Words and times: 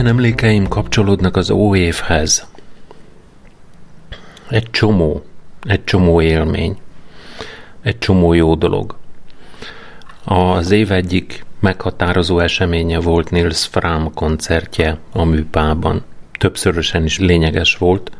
Milyen 0.00 0.14
emlékeim 0.14 0.68
kapcsolódnak 0.68 1.36
az 1.36 1.50
óévhez? 1.50 2.46
Egy 4.48 4.70
csomó, 4.70 5.22
egy 5.62 5.84
csomó 5.84 6.20
élmény, 6.20 6.76
egy 7.82 7.98
csomó 7.98 8.32
jó 8.32 8.54
dolog. 8.54 8.96
Az 10.24 10.70
év 10.70 10.92
egyik 10.92 11.44
meghatározó 11.58 12.38
eseménye 12.38 13.00
volt 13.00 13.30
Nils 13.30 13.66
Fram 13.66 14.14
koncertje 14.14 14.98
a 15.12 15.24
műpában. 15.24 16.02
Többszörösen 16.38 17.04
is 17.04 17.18
lényeges 17.18 17.76
volt. 17.76 18.10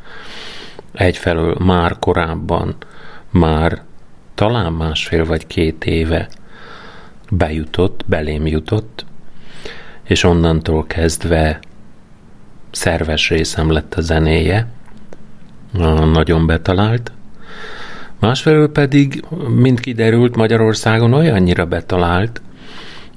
Egyfelől 0.92 1.56
már 1.58 1.98
korábban, 1.98 2.76
már 3.30 3.82
talán 4.34 4.72
másfél 4.72 5.24
vagy 5.24 5.46
két 5.46 5.84
éve 5.84 6.28
bejutott, 7.30 8.04
belém 8.06 8.46
jutott, 8.46 9.04
és 10.02 10.24
onnantól 10.24 10.86
kezdve 10.86 11.60
szerves 12.70 13.28
részem 13.28 13.70
lett 13.70 13.94
a 13.94 14.00
zenéje, 14.00 14.66
nagyon 16.12 16.46
betalált. 16.46 17.12
Másfelől 18.18 18.72
pedig, 18.72 19.24
mint 19.48 19.80
kiderült, 19.80 20.36
Magyarországon 20.36 21.12
olyannyira 21.12 21.66
betalált, 21.66 22.40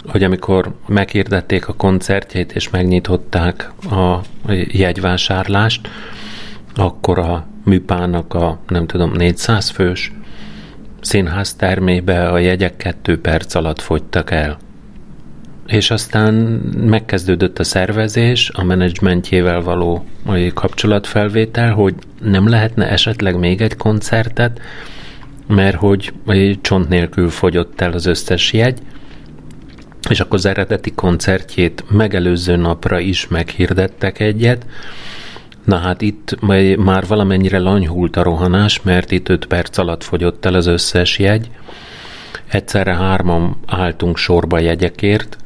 hogy 0.08 0.24
amikor 0.24 0.74
meghirdették 0.88 1.68
a 1.68 1.74
koncertjét 1.74 2.52
és 2.52 2.70
megnyitották 2.70 3.72
a 3.92 4.20
jegyvásárlást, 4.68 5.90
akkor 6.76 7.20
a 7.20 7.46
műpának 7.64 8.34
a, 8.34 8.60
nem 8.68 8.88
tudom, 8.88 9.12
400 9.12 9.70
fős 9.70 10.12
színház 11.02 11.54
termébe 11.54 12.30
a 12.30 12.38
jegyek 12.38 12.76
kettő 12.76 13.22
perc 13.22 13.56
alatt 13.56 13.82
fogytak 13.82 14.32
el. 14.32 14.58
És 15.68 15.92
aztán 15.92 16.34
megkezdődött 16.86 17.60
a 17.60 17.64
szervezés, 17.64 18.50
a 18.54 18.64
menedzsmentjével 18.64 19.62
való 19.62 20.06
kapcsolatfelvétel, 20.54 21.74
hogy 21.74 21.96
nem 22.22 22.48
lehetne 22.48 22.90
esetleg 22.90 23.40
még 23.40 23.62
egy 23.62 23.76
koncertet, 23.76 24.62
mert 25.48 25.76
hogy 25.76 26.14
csont 26.62 26.90
nélkül 26.90 27.30
fogyott 27.30 27.82
el 27.82 27.92
az 27.92 28.06
összes 28.06 28.54
jegy, 28.54 28.80
és 30.10 30.20
akkor 30.20 30.38
az 30.38 30.46
eredeti 30.46 30.92
koncertjét 30.92 31.84
megelőző 31.90 32.56
napra 32.56 33.00
is 33.00 33.28
meghirdettek 33.28 34.20
egyet, 34.20 34.66
Na 35.64 35.78
hát 35.78 36.02
itt 36.02 36.38
már 36.78 37.08
valamennyire 37.08 37.60
lanyhult 37.60 38.16
a 38.16 38.24
rohanás, 38.24 38.82
mert 38.82 39.12
itt 39.12 39.30
5 39.30 39.46
perc 39.46 39.78
alatt 39.78 40.04
fogyott 40.04 40.46
el 40.46 40.54
az 40.54 40.66
összes 40.66 41.20
jegy. 41.20 41.50
Egyszerre 42.48 42.96
hárman 42.96 43.56
álltunk 43.66 44.18
sorba 44.18 44.60
jegyekért, 44.60 45.38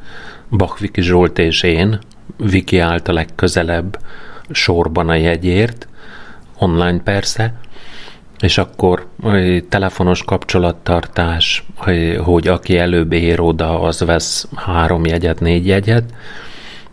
Bakviki 0.50 1.00
Zsolt 1.00 1.38
és 1.38 1.62
én, 1.62 1.98
Viki 2.36 2.78
állt 2.78 3.08
a 3.08 3.12
legközelebb 3.12 3.98
sorban 4.50 5.08
a 5.08 5.14
jegyért, 5.14 5.88
online 6.58 7.00
persze, 7.02 7.54
és 8.40 8.58
akkor 8.58 9.06
telefonos 9.68 10.22
kapcsolattartás, 10.22 11.64
hogy 12.18 12.48
aki 12.48 12.78
előbb 12.78 13.12
ér 13.12 13.40
oda, 13.40 13.80
az 13.80 14.00
vesz 14.00 14.48
három 14.56 15.06
jegyet, 15.06 15.40
négy 15.40 15.66
jegyet, 15.66 16.14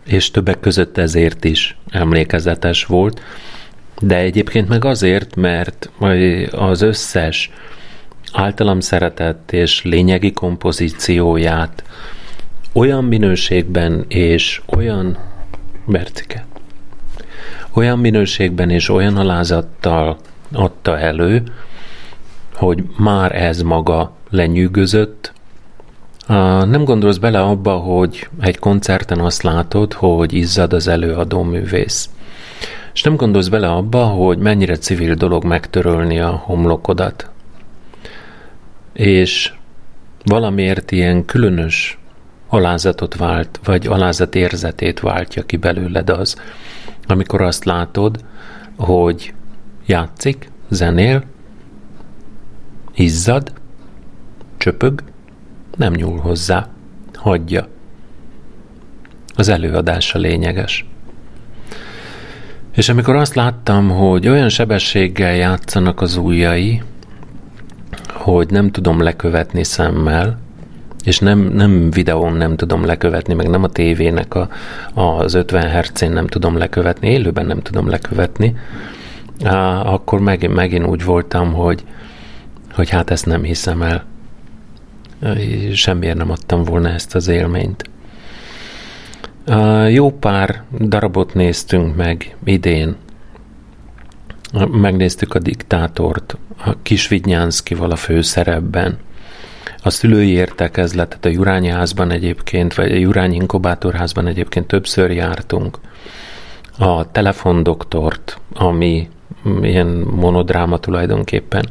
és 0.04 0.30
többek 0.30 0.60
között 0.60 0.98
ezért 0.98 1.44
is 1.44 1.76
emlékezetes 1.90 2.84
volt, 2.84 3.20
de 4.00 4.16
egyébként 4.16 4.68
meg 4.68 4.84
azért, 4.84 5.36
mert 5.36 5.90
az 6.50 6.82
összes 6.82 7.50
általam 8.32 8.80
szeretett 8.80 9.52
és 9.52 9.82
lényegi 9.82 10.32
kompozícióját 10.32 11.84
olyan 12.76 13.04
minőségben 13.04 14.04
és 14.08 14.62
olyan 14.66 15.18
Bercike, 15.86 16.46
olyan 17.72 17.98
minőségben 17.98 18.70
és 18.70 18.88
olyan 18.88 19.16
alázattal 19.16 20.16
adta 20.52 20.98
elő, 20.98 21.42
hogy 22.54 22.84
már 22.98 23.34
ez 23.42 23.62
maga 23.62 24.12
lenyűgözött, 24.30 25.32
nem 26.66 26.84
gondolsz 26.84 27.16
bele 27.16 27.40
abba, 27.40 27.76
hogy 27.76 28.28
egy 28.40 28.58
koncerten 28.58 29.18
azt 29.18 29.42
látod, 29.42 29.92
hogy 29.92 30.32
izzad 30.32 30.72
az 30.72 30.88
előadó 30.88 31.42
művész. 31.42 32.10
És 32.94 33.02
nem 33.02 33.16
gondolsz 33.16 33.48
bele 33.48 33.68
abba, 33.68 34.04
hogy 34.04 34.38
mennyire 34.38 34.76
civil 34.76 35.14
dolog 35.14 35.44
megtörölni 35.44 36.20
a 36.20 36.30
homlokodat. 36.30 37.30
És 38.92 39.52
valamiért 40.24 40.90
ilyen 40.90 41.24
különös 41.24 41.98
alázatot 42.46 43.16
vált, 43.16 43.60
vagy 43.64 43.86
alázat 43.86 44.34
érzetét 44.34 45.00
váltja 45.00 45.42
ki 45.42 45.56
belőled 45.56 46.10
az, 46.10 46.36
amikor 47.06 47.40
azt 47.40 47.64
látod, 47.64 48.24
hogy 48.76 49.34
játszik, 49.86 50.50
zenél, 50.68 51.24
izzad, 52.94 53.52
csöpög, 54.56 55.02
nem 55.76 55.92
nyúl 55.92 56.18
hozzá, 56.18 56.68
hagyja. 57.14 57.68
Az 59.34 59.48
előadása 59.48 60.18
lényeges. 60.18 60.86
És 62.72 62.88
amikor 62.88 63.16
azt 63.16 63.34
láttam, 63.34 63.88
hogy 63.88 64.28
olyan 64.28 64.48
sebességgel 64.48 65.34
játszanak 65.34 66.00
az 66.00 66.16
ujjai, 66.16 66.82
hogy 68.08 68.50
nem 68.50 68.70
tudom 68.70 69.00
lekövetni 69.00 69.64
szemmel, 69.64 70.38
és 71.06 71.18
nem, 71.18 71.38
nem 71.38 71.90
videón 71.90 72.32
nem 72.32 72.56
tudom 72.56 72.84
lekövetni, 72.84 73.34
meg 73.34 73.48
nem 73.48 73.62
a 73.62 73.68
tévének 73.68 74.34
a, 74.34 74.48
az 74.94 75.34
50 75.34 75.68
hercén 75.68 76.12
nem 76.12 76.26
tudom 76.26 76.56
lekövetni, 76.56 77.08
élőben 77.10 77.46
nem 77.46 77.62
tudom 77.62 77.88
lekövetni, 77.88 78.56
akkor 79.84 80.20
megint, 80.20 80.54
megint 80.54 80.86
úgy 80.86 81.04
voltam, 81.04 81.52
hogy, 81.52 81.84
hogy 82.72 82.90
hát 82.90 83.10
ezt 83.10 83.26
nem 83.26 83.42
hiszem 83.42 83.82
el 83.82 84.04
semmiért 85.72 86.16
nem 86.16 86.30
adtam 86.30 86.62
volna 86.62 86.88
ezt 86.88 87.14
az 87.14 87.28
élményt. 87.28 87.90
Jó 89.88 90.10
pár 90.10 90.62
darabot 90.78 91.34
néztünk 91.34 91.96
meg 91.96 92.36
idén. 92.44 92.96
Megnéztük 94.70 95.34
a 95.34 95.38
diktátort, 95.38 96.36
a 96.64 96.74
Kis 96.82 97.08
Vidnyánszkival 97.08 97.90
a 97.90 97.96
főszerepben. 97.96 98.98
A 99.86 99.90
szülői 99.90 100.30
értekezletet 100.30 101.24
a 101.24 101.28
Jurányi 101.28 101.68
házban 101.68 102.10
egyébként, 102.10 102.74
vagy 102.74 102.92
a 102.92 102.94
Jurányi 102.94 103.34
inkubátorházban 103.34 104.26
egyébként 104.26 104.66
többször 104.66 105.10
jártunk. 105.10 105.78
A 106.78 107.10
telefondoktort, 107.10 108.40
ami 108.54 109.08
ilyen 109.62 109.86
monodráma 109.96 110.78
tulajdonképpen. 110.78 111.68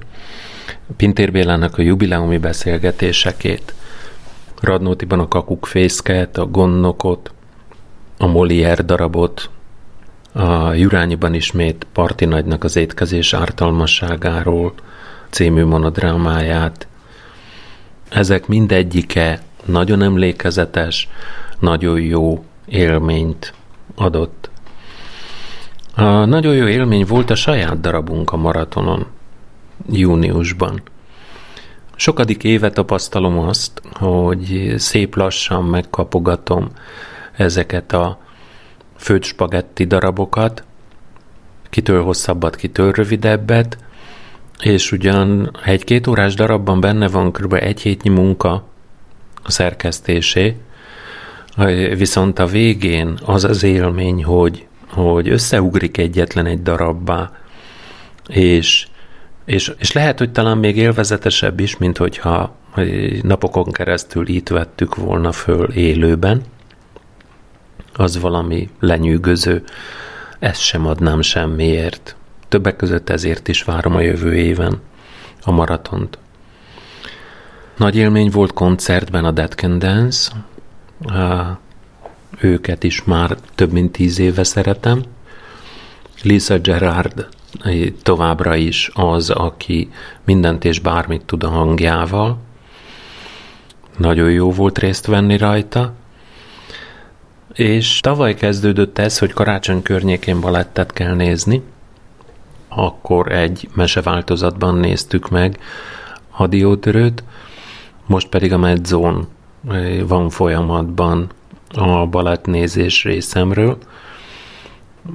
Pintér 0.97 1.31
Bélának 1.31 1.77
a 1.77 1.81
jubileumi 1.81 2.37
beszélgetésekét, 2.37 3.73
Radnótiban 4.61 5.19
a 5.19 5.27
kakukkfészket, 5.27 6.37
a 6.37 6.45
gonnokot, 6.45 7.33
a 8.17 8.25
Molière 8.25 8.81
darabot, 8.81 9.49
a 10.33 10.73
Jurányiban 10.73 11.33
ismét 11.33 11.87
Parti 11.93 12.25
Nagynak 12.25 12.63
az 12.63 12.75
étkezés 12.75 13.33
ártalmasságáról 13.33 14.73
című 15.29 15.65
monodrámáját. 15.65 16.87
Ezek 18.09 18.47
mindegyike 18.47 19.41
nagyon 19.65 20.01
emlékezetes, 20.01 21.09
nagyon 21.59 22.01
jó 22.01 22.45
élményt 22.65 23.53
adott. 23.95 24.49
A 25.95 26.25
nagyon 26.25 26.55
jó 26.55 26.67
élmény 26.67 27.05
volt 27.05 27.29
a 27.29 27.35
saját 27.35 27.79
darabunk 27.79 28.31
a 28.31 28.37
maratonon 28.37 29.05
júniusban. 29.89 30.81
Sokadik 31.95 32.43
éve 32.43 32.69
tapasztalom 32.69 33.39
azt, 33.39 33.81
hogy 33.93 34.73
szép 34.77 35.15
lassan 35.15 35.63
megkapogatom 35.63 36.69
ezeket 37.35 37.93
a 37.93 38.19
főtt 38.97 39.43
darabokat, 39.77 40.63
kitől 41.69 42.03
hosszabbat, 42.03 42.55
kitől 42.55 42.91
rövidebbet, 42.91 43.77
és 44.59 44.91
ugyan 44.91 45.57
egy-két 45.65 46.07
órás 46.07 46.33
darabban 46.33 46.79
benne 46.79 47.07
van 47.07 47.31
kb. 47.31 47.53
egy 47.53 47.81
hétnyi 47.81 48.09
munka 48.09 48.67
a 49.43 49.51
szerkesztésé, 49.51 50.55
viszont 51.97 52.39
a 52.39 52.45
végén 52.45 53.17
az 53.25 53.43
az 53.43 53.63
élmény, 53.63 54.23
hogy, 54.23 54.67
hogy 54.89 55.29
összeugrik 55.29 55.97
egyetlen 55.97 56.45
egy 56.45 56.61
darabbá, 56.61 57.31
és 58.27 58.87
és, 59.45 59.71
és 59.77 59.91
lehet, 59.91 60.17
hogy 60.17 60.31
talán 60.31 60.57
még 60.57 60.77
élvezetesebb 60.77 61.59
is, 61.59 61.77
mint 61.77 61.97
hogyha 61.97 62.55
napokon 63.21 63.71
keresztül 63.71 64.27
itt 64.27 64.49
vettük 64.49 64.95
volna 64.95 65.31
föl 65.31 65.71
élőben. 65.71 66.41
Az 67.93 68.19
valami 68.19 68.69
lenyűgöző. 68.79 69.63
Ezt 70.39 70.61
sem 70.61 70.87
adnám 70.87 71.21
semmiért. 71.21 72.15
Többek 72.47 72.75
között 72.75 73.09
ezért 73.09 73.47
is 73.47 73.63
várom 73.63 73.95
a 73.95 74.01
jövő 74.01 74.35
éven 74.35 74.81
a 75.43 75.51
maratont. 75.51 76.17
Nagy 77.77 77.95
élmény 77.95 78.29
volt 78.29 78.53
koncertben 78.53 79.25
a 79.25 79.31
Dead 79.31 79.53
Can 79.53 79.79
Dance. 79.79 80.31
őket 82.39 82.83
is 82.83 83.03
már 83.03 83.37
több 83.55 83.71
mint 83.71 83.91
tíz 83.91 84.19
éve 84.19 84.43
szeretem. 84.43 85.03
Lisa 86.21 86.59
Gerard 86.59 87.27
továbbra 88.03 88.55
is 88.55 88.89
az, 88.93 89.29
aki 89.29 89.91
mindent 90.23 90.65
és 90.65 90.79
bármit 90.79 91.25
tud 91.25 91.43
a 91.43 91.49
hangjával. 91.49 92.37
Nagyon 93.97 94.31
jó 94.31 94.51
volt 94.51 94.79
részt 94.79 95.05
venni 95.05 95.37
rajta. 95.37 95.93
És 97.53 97.99
tavaly 97.99 98.35
kezdődött 98.35 98.97
ez, 98.97 99.17
hogy 99.19 99.33
karácsony 99.33 99.81
környékén 99.81 100.39
balettet 100.39 100.93
kell 100.93 101.15
nézni. 101.15 101.61
Akkor 102.75 103.31
egy 103.31 103.69
meseváltozatban 103.73 104.75
néztük 104.75 105.29
meg 105.29 105.59
a 106.29 106.47
diótörőt, 106.47 107.23
most 108.05 108.27
pedig 108.27 108.53
a 108.53 108.57
Medzón 108.57 109.27
van 110.07 110.29
folyamatban 110.29 111.29
a 111.75 112.05
balettnézés 112.05 113.03
részemről. 113.03 113.77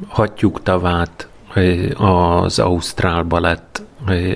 Hatjuk 0.08 0.62
tavát 0.62 1.28
az 1.94 2.58
Ausztrál 2.58 3.22
balett 3.22 3.82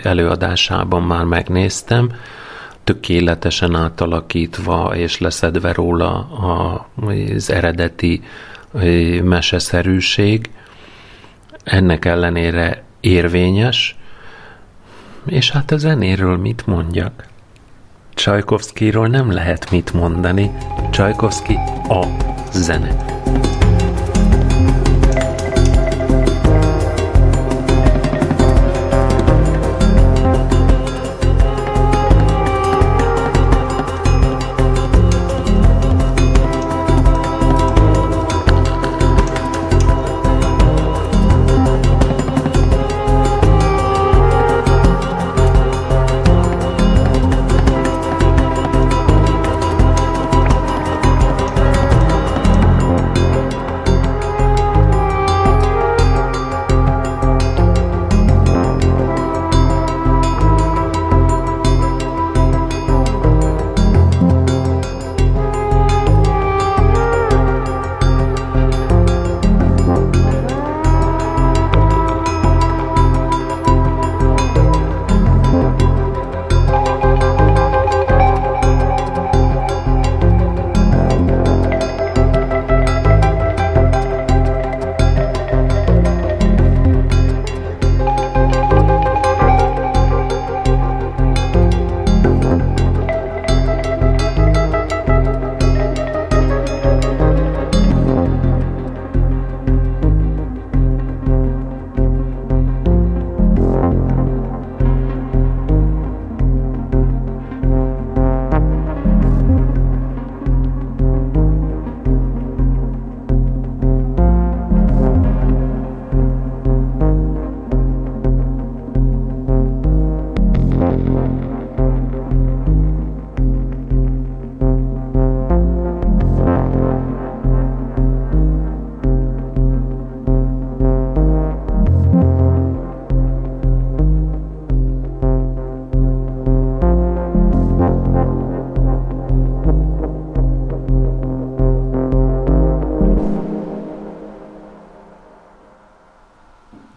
előadásában 0.02 1.02
már 1.02 1.24
megnéztem, 1.24 2.12
tökéletesen 2.84 3.74
átalakítva 3.74 4.96
és 4.96 5.18
leszedve 5.18 5.72
róla 5.72 6.28
az 6.94 7.50
eredeti 7.50 8.22
meseszerűség. 9.22 10.50
Ennek 11.64 12.04
ellenére 12.04 12.83
érvényes, 13.04 13.96
és 15.26 15.50
hát 15.50 15.70
a 15.70 15.76
zenéről 15.76 16.36
mit 16.36 16.66
mondjak? 16.66 17.26
Csajkovszkiról 18.14 19.06
nem 19.08 19.32
lehet 19.32 19.70
mit 19.70 19.92
mondani. 19.92 20.50
Csajkovszki 20.90 21.54
a 21.88 22.06
zene. 22.52 23.22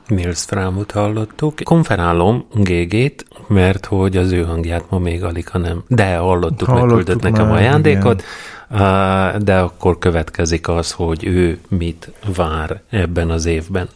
Nils 0.07 0.43
Frámot 0.43 0.91
hallottuk. 0.91 1.59
Konferálom 1.63 2.45
GG-t, 2.53 3.25
mert 3.47 3.85
hogy 3.85 4.17
az 4.17 4.31
ő 4.31 4.43
hangját 4.43 4.89
ma 4.89 4.97
még 4.97 5.23
alig, 5.23 5.49
nem. 5.53 5.83
De 5.87 6.15
hallottuk, 6.17 6.67
hallottuk 6.67 6.95
megküldött 6.95 7.21
nekem 7.21 7.51
ajándékot. 7.51 8.23
Igen. 8.71 9.43
De 9.43 9.57
akkor 9.57 9.97
következik 9.97 10.67
az, 10.67 10.91
hogy 10.91 11.25
ő 11.25 11.59
mit 11.67 12.11
vár 12.35 12.81
ebben 12.89 13.29
az 13.29 13.45
évben. 13.45 13.89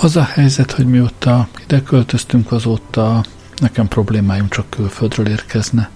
Az 0.00 0.16
a 0.16 0.22
helyzet, 0.22 0.72
hogy 0.72 0.86
mióta 0.86 1.48
ide 1.64 1.82
költöztünk, 1.82 2.52
azóta 2.52 3.24
nekem 3.60 3.88
problémáim 3.88 4.48
csak 4.48 4.70
külföldről 4.70 5.28
érkezne. 5.28 5.90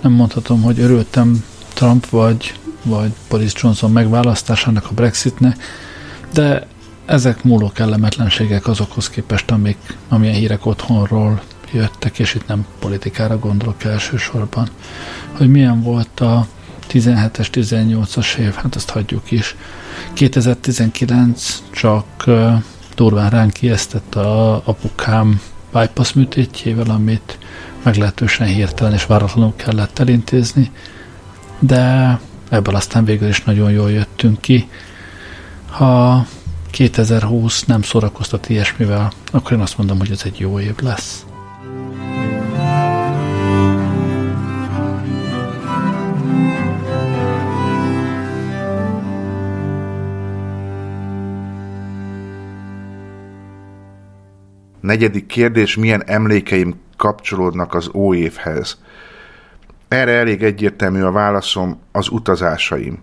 Nem 0.00 0.12
mondhatom, 0.12 0.62
hogy 0.62 0.80
örültem 0.80 1.44
Trump 1.74 2.08
vagy 2.08 2.54
vagy 2.82 3.12
Boris 3.28 3.52
Johnson 3.56 3.90
megválasztásának 3.92 4.86
a 4.90 4.94
Brexitnek, 4.94 5.56
de 6.32 6.66
ezek 7.06 7.44
múló 7.44 7.70
kellemetlenségek 7.74 8.66
azokhoz 8.66 9.10
képest, 9.10 9.50
amik, 9.50 9.96
amilyen 10.08 10.34
hírek 10.34 10.66
otthonról 10.66 11.42
jöttek, 11.72 12.18
és 12.18 12.34
itt 12.34 12.46
nem 12.46 12.66
politikára 12.78 13.38
gondolok 13.38 13.84
elsősorban, 13.84 14.68
hogy 15.36 15.50
milyen 15.50 15.82
volt 15.82 16.20
a 16.20 16.46
17-es, 16.90 17.48
18-as 17.52 18.36
év, 18.36 18.52
hát 18.52 18.76
ezt 18.76 18.90
hagyjuk 18.90 19.30
is. 19.30 19.56
2019 20.12 21.62
csak 21.70 22.06
uh, 22.26 22.52
durván 22.94 23.30
ránk 23.30 23.52
kiesztett 23.52 24.14
a 24.14 24.62
apukám 24.64 25.40
bypass 25.72 26.12
műtétjével, 26.12 26.90
amit 26.90 27.38
meglehetősen 27.82 28.46
hirtelen 28.46 28.92
és 28.92 29.06
váratlanul 29.06 29.52
kellett 29.56 29.98
elintézni, 29.98 30.70
de 31.58 32.18
ebből 32.50 32.74
aztán 32.74 33.04
végül 33.04 33.28
is 33.28 33.42
nagyon 33.42 33.70
jól 33.70 33.90
jöttünk 33.90 34.40
ki. 34.40 34.68
Ha 35.70 36.26
2020 36.70 37.64
nem 37.64 37.82
szórakoztat 37.82 38.48
ilyesmivel, 38.48 39.12
akkor 39.32 39.52
én 39.52 39.60
azt 39.60 39.78
mondom, 39.78 39.98
hogy 39.98 40.10
ez 40.10 40.22
egy 40.24 40.38
jó 40.38 40.60
év 40.60 40.74
lesz. 40.82 41.24
Negyedik 54.80 55.26
kérdés, 55.26 55.76
milyen 55.76 56.02
emlékeim 56.06 56.74
kapcsolódnak 56.96 57.74
az 57.74 57.90
óévhez? 57.94 58.78
Erre 59.90 60.12
elég 60.12 60.42
egyértelmű 60.42 61.02
a 61.02 61.10
válaszom, 61.10 61.80
az 61.92 62.08
utazásaim. 62.08 63.02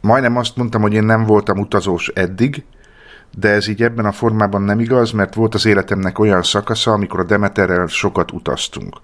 Majdnem 0.00 0.36
azt 0.36 0.56
mondtam, 0.56 0.82
hogy 0.82 0.92
én 0.92 1.04
nem 1.04 1.24
voltam 1.24 1.58
utazós 1.58 2.08
eddig, 2.08 2.64
de 3.38 3.48
ez 3.48 3.68
így 3.68 3.82
ebben 3.82 4.04
a 4.04 4.12
formában 4.12 4.62
nem 4.62 4.80
igaz, 4.80 5.10
mert 5.10 5.34
volt 5.34 5.54
az 5.54 5.66
életemnek 5.66 6.18
olyan 6.18 6.42
szakasza, 6.42 6.92
amikor 6.92 7.20
a 7.20 7.24
Demeterrel 7.24 7.86
sokat 7.86 8.32
utaztunk. 8.32 8.96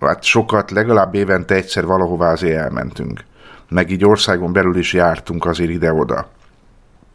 Hát 0.00 0.22
sokat, 0.22 0.70
legalább 0.70 1.14
évente 1.14 1.54
egyszer 1.54 1.86
valahová 1.86 2.32
azért 2.32 2.58
elmentünk. 2.58 3.24
Meg 3.68 3.90
így 3.90 4.04
országon 4.04 4.52
belül 4.52 4.76
is 4.76 4.92
jártunk 4.92 5.44
azért 5.44 5.70
ide-oda. 5.70 6.28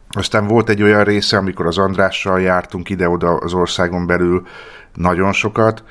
Aztán 0.08 0.46
volt 0.46 0.68
egy 0.68 0.82
olyan 0.82 1.04
része, 1.04 1.36
amikor 1.36 1.66
az 1.66 1.78
Andrással 1.78 2.40
jártunk 2.40 2.88
ide-oda 2.88 3.36
az 3.36 3.52
országon 3.52 4.06
belül 4.06 4.46
nagyon 4.94 5.32
sokat, 5.32 5.84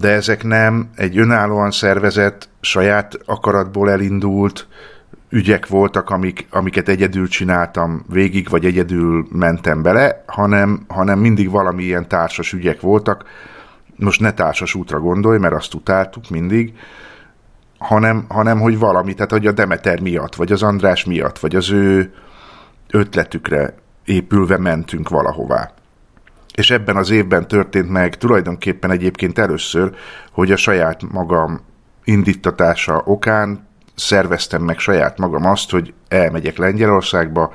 de 0.00 0.08
ezek 0.08 0.44
nem 0.44 0.90
egy 0.96 1.18
önállóan 1.18 1.70
szervezett, 1.70 2.48
saját 2.60 3.18
akaratból 3.24 3.90
elindult 3.90 4.66
ügyek 5.30 5.66
voltak, 5.66 6.10
amik, 6.10 6.46
amiket 6.50 6.88
egyedül 6.88 7.28
csináltam 7.28 8.04
végig, 8.08 8.48
vagy 8.48 8.64
egyedül 8.64 9.26
mentem 9.32 9.82
bele, 9.82 10.24
hanem, 10.26 10.84
hanem 10.88 11.18
mindig 11.18 11.50
valami 11.50 11.82
ilyen 11.82 12.08
társas 12.08 12.52
ügyek 12.52 12.80
voltak. 12.80 13.24
Most 13.96 14.20
ne 14.20 14.32
társas 14.32 14.74
útra 14.74 15.00
gondolj, 15.00 15.38
mert 15.38 15.54
azt 15.54 15.74
utáltuk 15.74 16.30
mindig, 16.30 16.72
hanem, 17.78 18.24
hanem 18.28 18.60
hogy 18.60 18.78
valami, 18.78 19.14
tehát 19.14 19.30
hogy 19.30 19.46
a 19.46 19.52
Demeter 19.52 20.00
miatt, 20.00 20.34
vagy 20.34 20.52
az 20.52 20.62
András 20.62 21.04
miatt, 21.04 21.38
vagy 21.38 21.56
az 21.56 21.70
ő 21.70 22.12
ötletükre 22.90 23.74
épülve 24.04 24.58
mentünk 24.58 25.08
valahová. 25.08 25.72
És 26.54 26.70
ebben 26.70 26.96
az 26.96 27.10
évben 27.10 27.48
történt 27.48 27.90
meg 27.90 28.16
tulajdonképpen 28.16 28.90
egyébként 28.90 29.38
először, 29.38 29.94
hogy 30.32 30.52
a 30.52 30.56
saját 30.56 31.02
magam 31.12 31.60
indítatása 32.04 33.02
okán 33.04 33.68
szerveztem 33.94 34.62
meg 34.62 34.78
saját 34.78 35.18
magam 35.18 35.44
azt, 35.44 35.70
hogy 35.70 35.94
elmegyek 36.08 36.56
Lengyelországba 36.56 37.52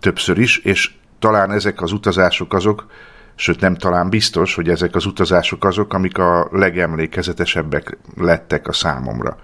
többször 0.00 0.38
is, 0.38 0.58
és 0.58 0.90
talán 1.18 1.50
ezek 1.50 1.82
az 1.82 1.92
utazások 1.92 2.54
azok, 2.54 2.86
sőt 3.34 3.60
nem 3.60 3.74
talán 3.74 4.10
biztos, 4.10 4.54
hogy 4.54 4.68
ezek 4.68 4.94
az 4.94 5.06
utazások 5.06 5.64
azok, 5.64 5.94
amik 5.94 6.18
a 6.18 6.48
legemlékezetesebbek 6.52 7.98
lettek 8.16 8.68
a 8.68 8.72
számomra. 8.72 9.36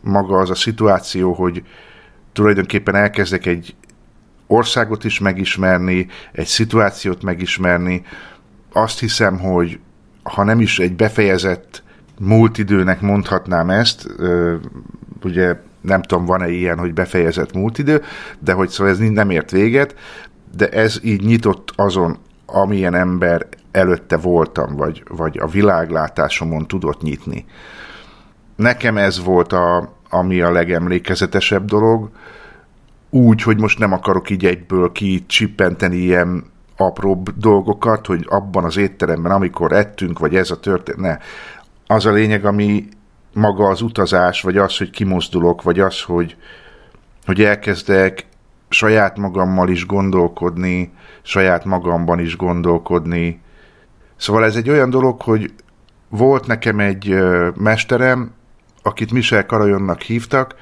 Maga 0.00 0.38
az 0.38 0.50
a 0.50 0.54
szituáció, 0.54 1.32
hogy 1.32 1.62
tulajdonképpen 2.32 2.94
elkezdek 2.94 3.46
egy 3.46 3.74
országot 4.50 5.04
is 5.04 5.18
megismerni, 5.18 6.06
egy 6.32 6.46
szituációt 6.46 7.22
megismerni, 7.22 8.02
azt 8.72 8.98
hiszem, 8.98 9.38
hogy 9.38 9.78
ha 10.22 10.44
nem 10.44 10.60
is 10.60 10.78
egy 10.78 10.96
befejezett 10.96 11.82
múlt 12.18 12.58
időnek 12.58 13.00
mondhatnám 13.00 13.70
ezt, 13.70 14.06
ugye 15.22 15.56
nem 15.80 16.02
tudom, 16.02 16.24
van-e 16.24 16.48
ilyen, 16.48 16.78
hogy 16.78 16.94
befejezett 16.94 17.52
múlt 17.52 17.78
idő, 17.78 18.02
de 18.38 18.52
hogy 18.52 18.68
szóval 18.68 18.92
ez 18.92 18.98
nem 18.98 19.30
ért 19.30 19.50
véget, 19.50 19.94
de 20.56 20.68
ez 20.68 20.98
így 21.02 21.22
nyitott 21.22 21.72
azon, 21.76 22.18
amilyen 22.46 22.94
ember 22.94 23.46
előtte 23.72 24.16
voltam, 24.16 24.76
vagy, 24.76 25.02
vagy 25.08 25.38
a 25.38 25.46
világlátásomon 25.46 26.66
tudott 26.66 27.02
nyitni. 27.02 27.44
Nekem 28.56 28.96
ez 28.96 29.24
volt 29.24 29.52
a, 29.52 29.96
ami 30.08 30.40
a 30.40 30.52
legemlékezetesebb 30.52 31.64
dolog, 31.64 32.10
úgy, 33.10 33.42
hogy 33.42 33.58
most 33.58 33.78
nem 33.78 33.92
akarok 33.92 34.30
így 34.30 34.44
egyből 34.44 34.92
csippenteni 35.26 35.96
ilyen 35.96 36.44
apróbb 36.76 37.30
dolgokat, 37.36 38.06
hogy 38.06 38.26
abban 38.28 38.64
az 38.64 38.76
étteremben, 38.76 39.32
amikor 39.32 39.72
ettünk, 39.72 40.18
vagy 40.18 40.36
ez 40.36 40.50
a 40.50 40.60
történet, 40.60 41.00
ne. 41.00 41.18
Az 41.94 42.06
a 42.06 42.12
lényeg, 42.12 42.44
ami 42.44 42.88
maga 43.32 43.68
az 43.68 43.82
utazás, 43.82 44.42
vagy 44.42 44.56
az, 44.56 44.76
hogy 44.76 44.90
kimozdulok, 44.90 45.62
vagy 45.62 45.80
az, 45.80 46.02
hogy, 46.02 46.36
hogy 47.26 47.42
elkezdek 47.42 48.26
saját 48.68 49.18
magammal 49.18 49.68
is 49.68 49.86
gondolkodni, 49.86 50.92
saját 51.22 51.64
magamban 51.64 52.18
is 52.18 52.36
gondolkodni. 52.36 53.40
Szóval 54.16 54.44
ez 54.44 54.56
egy 54.56 54.70
olyan 54.70 54.90
dolog, 54.90 55.22
hogy 55.22 55.52
volt 56.08 56.46
nekem 56.46 56.80
egy 56.80 57.14
mesterem, 57.54 58.32
akit 58.82 59.12
Michel 59.12 59.46
Karajonnak 59.46 60.00
hívtak, 60.00 60.54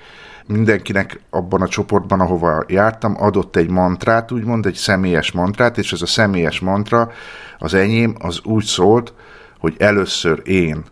mindenkinek 0.49 1.21
abban 1.31 1.63
a 1.63 1.69
csoportban, 1.69 2.21
ahova 2.21 2.65
jártam, 2.67 3.23
adott 3.23 3.57
egy 3.57 3.71
mantrát, 3.71 4.33
úgymond 4.33 4.67
egy 4.67 4.75
személyes 4.75 5.33
mantrát, 5.33 5.79
és 5.79 5.93
ez 5.93 6.03
a 6.03 6.07
személyes 6.07 6.61
mantra, 6.61 7.11
az 7.59 7.75
enyém, 7.75 8.15
az 8.21 8.41
úgy 8.45 8.65
szólt, 8.65 9.13
hogy 9.59 9.75
először 9.79 10.43
én. 10.45 10.85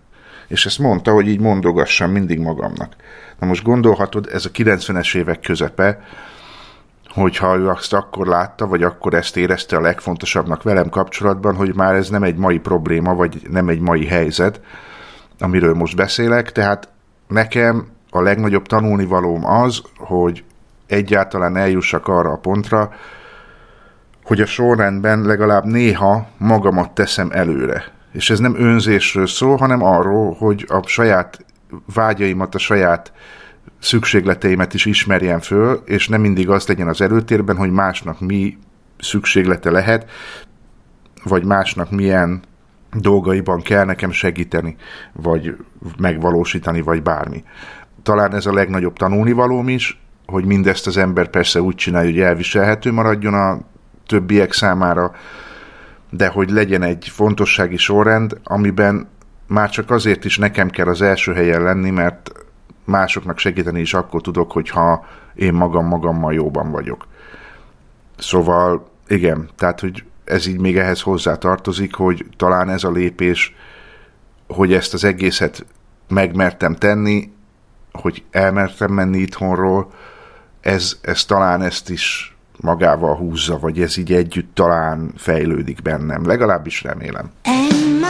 És 0.49 0.67
ezt 0.67 0.79
mondta, 0.79 1.13
hogy 1.13 1.29
így 1.29 1.41
mondogassam 1.41 2.11
mindig 2.11 2.39
magamnak. 2.39 2.97
Na 3.41 3.47
most 3.47 3.63
gondolhatod, 3.63 4.29
ez 4.33 4.45
a 4.45 4.51
90-es 4.51 5.17
évek 5.17 5.41
közepe, 5.41 6.01
hogyha 7.09 7.57
ő 7.57 7.69
azt 7.69 7.93
akkor 7.93 8.27
látta, 8.27 8.67
vagy 8.67 8.83
akkor 8.83 9.15
ezt 9.15 9.37
érezte 9.37 9.77
a 9.77 9.81
legfontosabbnak 9.81 10.63
velem 10.63 10.89
kapcsolatban, 10.89 11.55
hogy 11.55 11.75
már 11.75 11.95
ez 11.95 12.09
nem 12.09 12.23
egy 12.23 12.37
mai 12.37 12.59
probléma, 12.59 13.15
vagy 13.15 13.43
nem 13.51 13.69
egy 13.69 13.81
mai 13.81 14.07
helyzet, 14.07 14.61
amiről 15.39 15.75
most 15.75 15.97
beszélek, 15.97 16.53
tehát 16.53 16.89
nekem 17.29 17.87
a 18.17 18.23
legnagyobb 18.23 18.67
tanulnivalóm 18.67 19.47
az, 19.47 19.83
hogy 19.97 20.45
egyáltalán 20.87 21.57
eljussak 21.57 22.09
arra 22.09 22.31
a 22.31 22.39
pontra, 22.39 22.91
hogy 24.25 24.41
a 24.41 24.47
sorrendben 24.47 25.23
legalább 25.23 25.65
néha 25.65 26.27
magamat 26.39 26.91
teszem 26.91 27.31
előre. 27.33 27.85
És 28.13 28.31
ez 28.31 28.39
nem 28.39 28.55
önzésről 28.59 29.27
szól, 29.27 29.57
hanem 29.57 29.83
arról, 29.83 30.35
hogy 30.35 30.65
a 30.69 30.87
saját 30.87 31.45
vágyaimat, 31.95 32.55
a 32.55 32.59
saját 32.59 33.13
szükségleteimet 33.81 34.75
is 34.75 34.85
ismerjen 34.85 35.41
föl, 35.41 35.83
és 35.85 36.09
nem 36.09 36.21
mindig 36.21 36.51
az 36.51 36.67
legyen 36.67 36.89
az 36.89 37.01
előtérben, 37.01 37.57
hogy 37.57 37.71
másnak 37.71 38.21
mi 38.21 38.59
szükséglete 38.99 39.71
lehet, 39.71 40.11
vagy 41.25 41.45
másnak 41.45 41.91
milyen 41.91 42.43
dolgaiban 42.93 43.63
kell 43.63 43.85
nekem 43.85 44.11
segíteni, 44.11 44.77
vagy 45.13 45.57
megvalósítani, 45.99 46.81
vagy 46.81 47.03
bármi. 47.03 47.45
Talán 48.07 48.35
ez 48.35 48.47
a 48.47 48.53
legnagyobb 48.53 48.97
tanulnivalóm 48.97 49.69
is, 49.69 50.01
hogy 50.27 50.45
mindezt 50.45 50.87
az 50.87 50.97
ember 50.97 51.29
persze 51.29 51.63
úgy 51.63 51.75
csinálja, 51.75 52.11
hogy 52.11 52.21
elviselhető 52.21 52.93
maradjon 52.93 53.35
a 53.35 53.61
többiek 54.07 54.53
számára, 54.53 55.13
de 56.11 56.29
hogy 56.29 56.51
legyen 56.51 56.83
egy 56.83 57.09
fontossági 57.09 57.77
sorrend, 57.77 58.41
amiben 58.45 59.09
már 59.47 59.71
csak 59.71 59.91
azért 59.91 60.25
is 60.25 60.39
nekem 60.39 60.71
kell 60.71 60.87
az 60.87 61.03
első 61.03 61.33
helyen 61.33 61.63
lenni, 61.63 61.91
mert 61.91 62.33
másoknak 62.85 63.39
segíteni 63.39 63.81
is 63.81 63.95
akkor 63.95 64.21
tudok, 64.21 64.53
hogyha 64.53 65.07
én 65.35 65.53
magam 65.53 65.87
magammal 65.87 66.35
jóban 66.35 66.71
vagyok. 66.71 67.07
Szóval 68.19 68.89
igen, 69.09 69.49
tehát 69.57 69.81
hogy 69.81 70.05
ez 70.25 70.47
így 70.47 70.61
még 70.61 70.77
ehhez 70.79 71.01
hozzá 71.01 71.35
tartozik, 71.35 71.95
hogy 71.95 72.27
talán 72.37 72.69
ez 72.69 72.85
a 72.85 72.91
lépés, 72.91 73.55
hogy 74.49 74.73
ezt 74.73 74.95
az 74.95 75.05
egészet 75.05 75.67
megmertem 76.09 76.75
tenni, 76.75 77.35
hogy 78.01 78.25
elmertem 78.31 78.93
menni 78.93 79.19
itthonról, 79.19 79.91
ez, 80.61 80.97
ez 81.01 81.25
talán 81.25 81.63
ezt 81.63 81.91
is 81.91 82.37
magával 82.61 83.17
húzza, 83.17 83.59
vagy 83.59 83.81
ez 83.81 83.97
így 83.97 84.13
együtt 84.13 84.55
talán 84.55 85.13
fejlődik 85.17 85.83
bennem. 85.83 86.27
Legalábbis 86.27 86.83
remélem. 86.83 87.31
And 87.45 88.06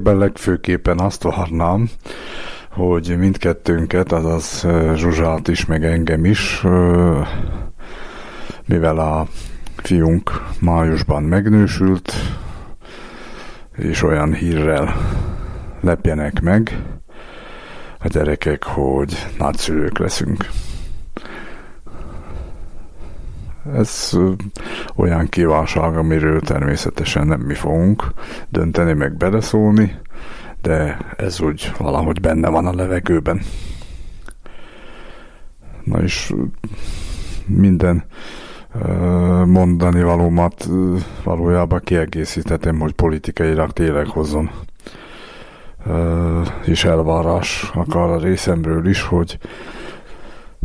évben 0.00 0.18
legfőképpen 0.18 0.98
azt 0.98 1.22
várnám, 1.22 1.88
hogy 2.70 3.16
mindkettőnket, 3.18 4.12
azaz 4.12 4.66
Zsuzsát 4.94 5.48
is, 5.48 5.66
meg 5.66 5.84
engem 5.84 6.24
is, 6.24 6.62
mivel 8.66 8.98
a 8.98 9.26
fiunk 9.76 10.42
májusban 10.60 11.22
megnősült, 11.22 12.12
és 13.76 14.02
olyan 14.02 14.34
hírrel 14.34 14.94
lepjenek 15.80 16.40
meg 16.40 16.82
a 17.98 18.08
gyerekek, 18.08 18.64
hogy 18.64 19.26
nagyszülők 19.38 19.98
leszünk. 19.98 20.48
Ez 23.74 24.18
olyan 24.96 25.28
kívánság, 25.28 25.96
amiről 25.96 26.40
természetesen 26.40 27.26
nem 27.26 27.40
mi 27.40 27.54
fogunk 27.54 28.12
dönteni, 28.48 28.92
meg 28.92 29.16
beleszólni, 29.16 29.98
de 30.62 30.98
ez 31.16 31.40
úgy 31.40 31.72
valahogy 31.78 32.20
benne 32.20 32.48
van 32.48 32.66
a 32.66 32.74
levegőben. 32.74 33.40
Na 35.84 36.02
és 36.02 36.32
minden 37.46 38.04
mondani 39.44 40.02
valómat 40.02 40.68
valójában 41.24 41.80
kiegészíthetem, 41.84 42.78
hogy 42.78 42.92
politikailag 42.92 43.70
tényleg 43.70 44.06
hozzon 44.06 44.50
és 46.64 46.84
elvárás 46.84 47.70
akar 47.74 48.10
a 48.10 48.18
részemről 48.18 48.86
is, 48.86 49.02
hogy 49.02 49.38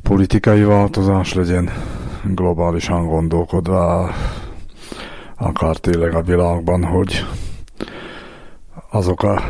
politikai 0.08 0.64
változás 0.64 1.34
legyen, 1.34 1.70
globálisan 2.24 3.08
gondolkodva 3.08 4.10
akar 5.36 5.78
tényleg 5.78 6.16
a 6.16 6.22
világban, 6.22 6.84
hogy 6.84 7.26
azok 8.90 9.24
a, 9.24 9.42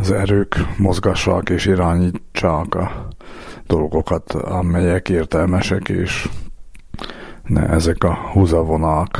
az 0.00 0.10
erők 0.10 0.56
mozgassák 0.78 1.48
és 1.48 1.66
irányítsák 1.66 2.74
a 2.74 3.08
dolgokat, 3.66 4.32
amelyek 4.32 5.08
értelmesek, 5.08 5.88
és 5.88 6.28
ne 7.44 7.68
ezek 7.68 8.04
a 8.04 8.14
húzavonák, 8.14 9.18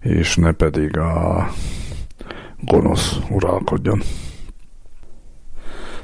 és 0.00 0.36
ne 0.36 0.52
pedig 0.52 0.98
a 0.98 1.48
gonosz 2.60 3.18
uralkodjon. 3.28 4.00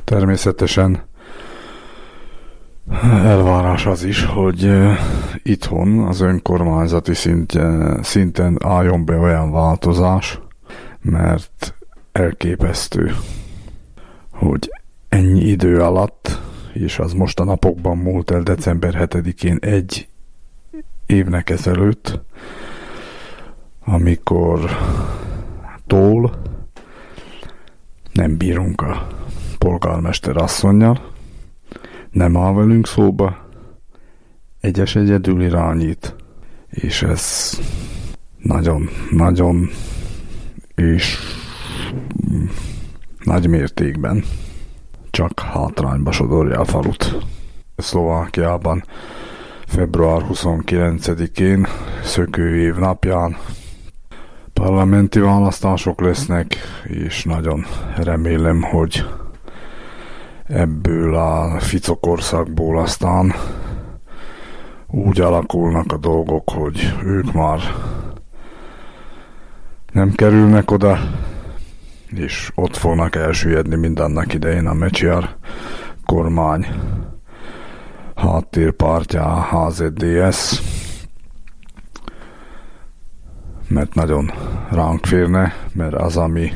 Természetesen 0.05 1.05
elvárás 3.03 3.87
az 3.87 4.05
is, 4.05 4.25
hogy 4.25 4.71
itthon 5.43 5.99
az 5.99 6.21
önkormányzati 6.21 7.15
szintje, 7.15 7.99
szinten 8.03 8.57
álljon 8.65 9.05
be 9.05 9.17
olyan 9.17 9.53
változás, 9.53 10.41
mert 11.01 11.75
elképesztő, 12.13 13.15
hogy 14.31 14.71
ennyi 15.09 15.41
idő 15.41 15.83
alatt, 15.83 16.41
és 16.73 16.99
az 16.99 17.13
most 17.13 17.41
a 17.41 17.45
napokban 17.45 17.97
múlt 17.97 18.31
el 18.31 18.43
december 18.43 19.09
7-én 19.11 19.59
egy 19.61 20.09
évnek 21.07 21.51
ezelőtt, 21.51 22.21
amikor 23.85 24.71
tól 25.87 26.43
nem 28.13 28.37
bírunk 28.37 28.81
a 28.81 29.07
polgármester 29.59 30.37
asszonynal, 30.37 31.15
nem 32.17 32.37
áll 32.37 32.53
velünk 32.53 32.87
szóba, 32.87 33.37
egyes 34.61 34.97
egyedül 34.97 35.43
irányít, 35.43 36.15
és 36.71 37.03
ez 37.03 37.53
nagyon, 38.39 38.89
nagyon 39.11 39.69
és 40.75 41.19
nagy 43.25 43.49
mértékben 43.49 44.25
csak 45.11 45.41
hátrányba 45.41 46.13
sodorja 46.13 46.61
a 46.61 46.65
falut. 46.65 47.19
Szlovákiában 47.77 48.85
február 49.67 50.23
29-én, 50.33 51.67
szökőév 52.03 52.75
napján 52.75 53.37
parlamenti 54.53 55.19
választások 55.19 56.01
lesznek, 56.01 56.57
és 56.85 57.25
nagyon 57.25 57.65
remélem, 57.97 58.63
hogy 58.63 59.05
ebből 60.49 61.15
a 61.15 61.59
ficokorszakból 61.61 62.79
aztán 62.79 63.33
úgy 64.87 65.21
alakulnak 65.21 65.93
a 65.93 65.97
dolgok, 65.97 66.51
hogy 66.51 66.95
ők 67.05 67.33
már 67.33 67.61
nem 69.93 70.13
kerülnek 70.13 70.71
oda, 70.71 70.99
és 72.07 72.51
ott 72.55 72.77
fognak 72.77 73.17
elsüllyedni 73.17 73.77
mindannak 73.77 74.35
idején 74.35 74.67
a 74.67 74.73
Mecsiar 74.73 75.37
kormány 76.05 76.67
háttérpártja 78.15 79.43
HZDS, 79.43 80.63
mert 83.69 83.95
nagyon 83.95 84.31
ránk 84.71 85.07
férne, 85.07 85.55
mert 85.73 85.95
az, 85.95 86.17
ami 86.17 86.53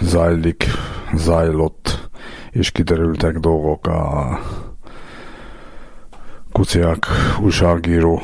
zajlik, 0.00 0.64
zajlott, 1.14 2.10
és 2.50 2.70
kiderültek 2.70 3.38
dolgok 3.38 3.86
a 3.86 4.38
Kuciak 6.52 7.06
újságíró 7.42 8.22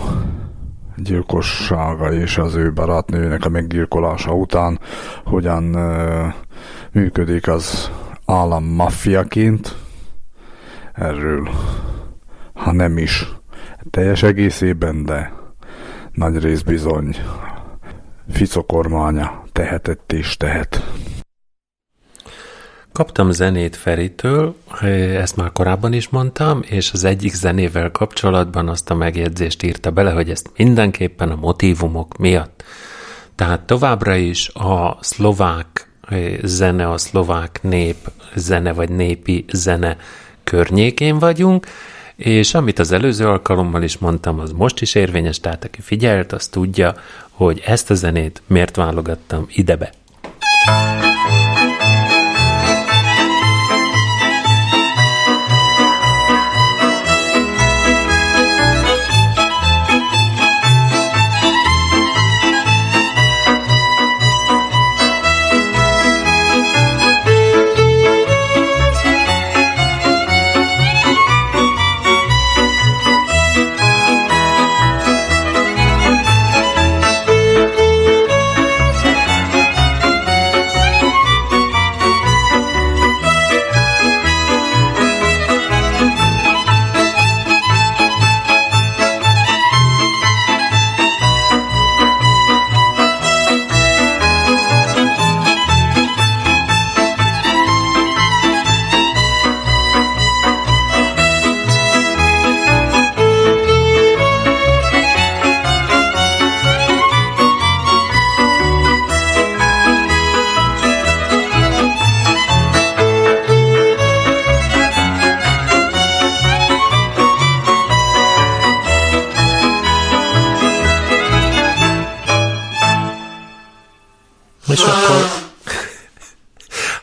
gyilkossága 0.97 2.13
és 2.13 2.39
az 2.39 2.55
ő 2.55 2.73
barátnőjének 2.73 3.45
a 3.45 3.49
meggyilkolása 3.49 4.33
után 4.33 4.81
hogyan 5.25 5.75
uh, 5.75 6.33
működik 6.93 7.49
az 7.49 7.91
állam 8.27 8.65
maffiaként. 8.65 9.77
Erről, 10.93 11.49
ha 12.53 12.73
nem 12.73 12.99
is 12.99 13.29
teljes 13.91 14.23
egészében, 14.23 15.05
de 15.05 15.33
nagy 16.13 16.39
rész 16.39 16.63
bizony 16.63 17.17
Fico 18.29 18.63
kormánya 18.63 19.44
tehetett 19.55 20.13
és 20.13 20.37
tehet. 20.37 20.83
Kaptam 22.93 23.31
zenét 23.31 23.77
Feritől, 23.77 24.57
ezt 25.17 25.37
már 25.37 25.53
korábban 25.53 25.93
is 25.93 26.09
mondtam, 26.09 26.61
és 26.63 26.93
az 26.93 27.05
egyik 27.05 27.33
zenével 27.33 27.91
kapcsolatban 27.91 28.69
azt 28.69 28.91
a 28.91 28.95
megjegyzést 28.95 29.63
írta 29.63 29.91
bele, 29.91 30.11
hogy 30.11 30.31
ezt 30.31 30.51
mindenképpen 30.57 31.31
a 31.31 31.37
motivumok 31.37 32.17
miatt. 32.17 32.65
Tehát 33.35 33.61
továbbra 33.61 34.15
is 34.15 34.49
a 34.49 34.99
szlovák 35.01 35.89
zene, 36.43 36.91
a 36.91 36.99
szlovák 36.99 37.59
nép 37.63 38.11
zene 38.35 38.73
vagy 38.73 38.89
népi 38.91 39.45
zene 39.53 39.97
környékén 40.45 41.19
vagyunk, 41.19 41.67
és 42.17 42.55
amit 42.55 42.79
az 42.79 42.93
előző 42.93 43.27
alkalommal 43.27 43.83
is 43.83 43.99
mondtam, 43.99 44.39
az 44.39 44.53
most 44.53 44.81
is 44.81 44.95
érvényes, 44.95 45.41
tehát 45.41 45.65
aki 45.65 45.81
figyelt, 45.81 46.33
az 46.33 46.47
tudja, 46.47 46.95
hogy 47.35 47.63
ezt 47.67 47.91
a 47.91 47.95
zenét 47.95 48.43
miért 48.47 48.77
válogattam 48.77 49.47
idebe. 49.49 49.93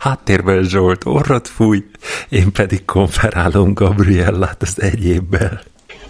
Háttérben 0.01 0.63
Zsolt 0.63 1.05
orrat 1.05 1.47
fúj, 1.47 1.83
én 2.29 2.51
pedig 2.51 2.85
konferálom 2.85 3.73
Gabriellát 3.73 4.61
az 4.61 4.81
egyébbel. 4.81 5.61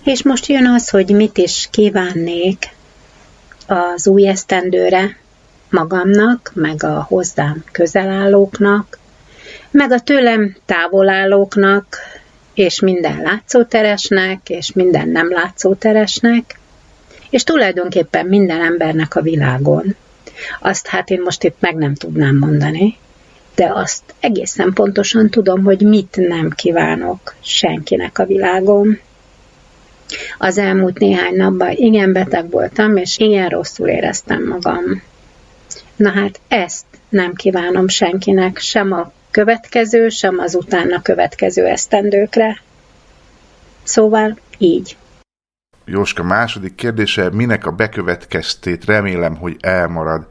És 0.04 0.24
most 0.24 0.46
jön 0.46 0.68
az, 0.68 0.90
hogy 0.90 1.10
mit 1.10 1.38
is 1.38 1.68
kívánnék 1.72 2.70
az 3.68 4.08
új 4.08 4.28
esztendőre 4.28 5.18
magamnak, 5.70 6.52
meg 6.54 6.84
a 6.84 7.06
hozzám 7.10 7.64
közelállóknak, 7.72 9.00
meg 9.72 9.92
a 9.92 10.00
tőlem 10.00 10.56
távolállóknak, 10.66 11.98
és 12.54 12.80
minden 12.80 13.22
látszóteresnek, 13.22 14.50
és 14.50 14.74
minden 14.74 15.10
nem 15.10 15.32
látszóteresnek, 15.32 16.60
és 17.30 17.44
tulajdonképpen 17.44 18.26
minden 18.26 18.62
embernek 18.62 19.16
a 19.16 19.22
világon. 19.22 19.96
Azt 20.60 20.88
hát 20.88 21.10
én 21.10 21.22
most 21.22 21.44
itt 21.44 21.58
meg 21.60 21.76
nem 21.76 21.96
tudnám 21.96 22.38
mondani, 22.38 22.98
de 23.56 23.72
azt 23.74 24.04
egészen 24.20 24.74
pontosan 24.74 25.30
tudom, 25.30 25.64
hogy 25.64 25.82
mit 25.82 26.16
nem 26.28 26.50
kívánok 26.50 27.36
senkinek 27.40 28.20
a 28.20 28.26
világon. 28.26 29.00
Az 30.38 30.58
elmúlt 30.58 31.00
néhány 31.00 31.36
napban 31.36 31.72
igen 31.72 32.14
beteg 32.14 32.50
voltam, 32.50 32.98
és 32.98 33.18
igen 33.18 33.50
rosszul 33.50 33.88
éreztem 33.88 34.48
magam. 34.48 35.02
Na 35.96 36.10
hát 36.10 36.40
ezt 36.48 36.86
nem 37.10 37.34
kívánom 37.34 37.88
senkinek, 37.88 38.58
sem 38.58 38.92
a 38.92 39.12
következő, 39.32 40.10
sem 40.10 40.40
az 40.40 40.56
utána 40.56 41.02
következő 41.02 41.66
esztendőkre. 41.66 42.62
Szóval 43.84 44.38
így. 44.58 44.98
Jóska 45.86 46.24
második 46.24 46.76
kérdése, 46.76 47.30
minek 47.30 47.66
a 47.66 47.72
bekövetkeztét 47.72 48.86
remélem, 48.86 49.36
hogy 49.36 49.56
elmarad. 49.60 50.28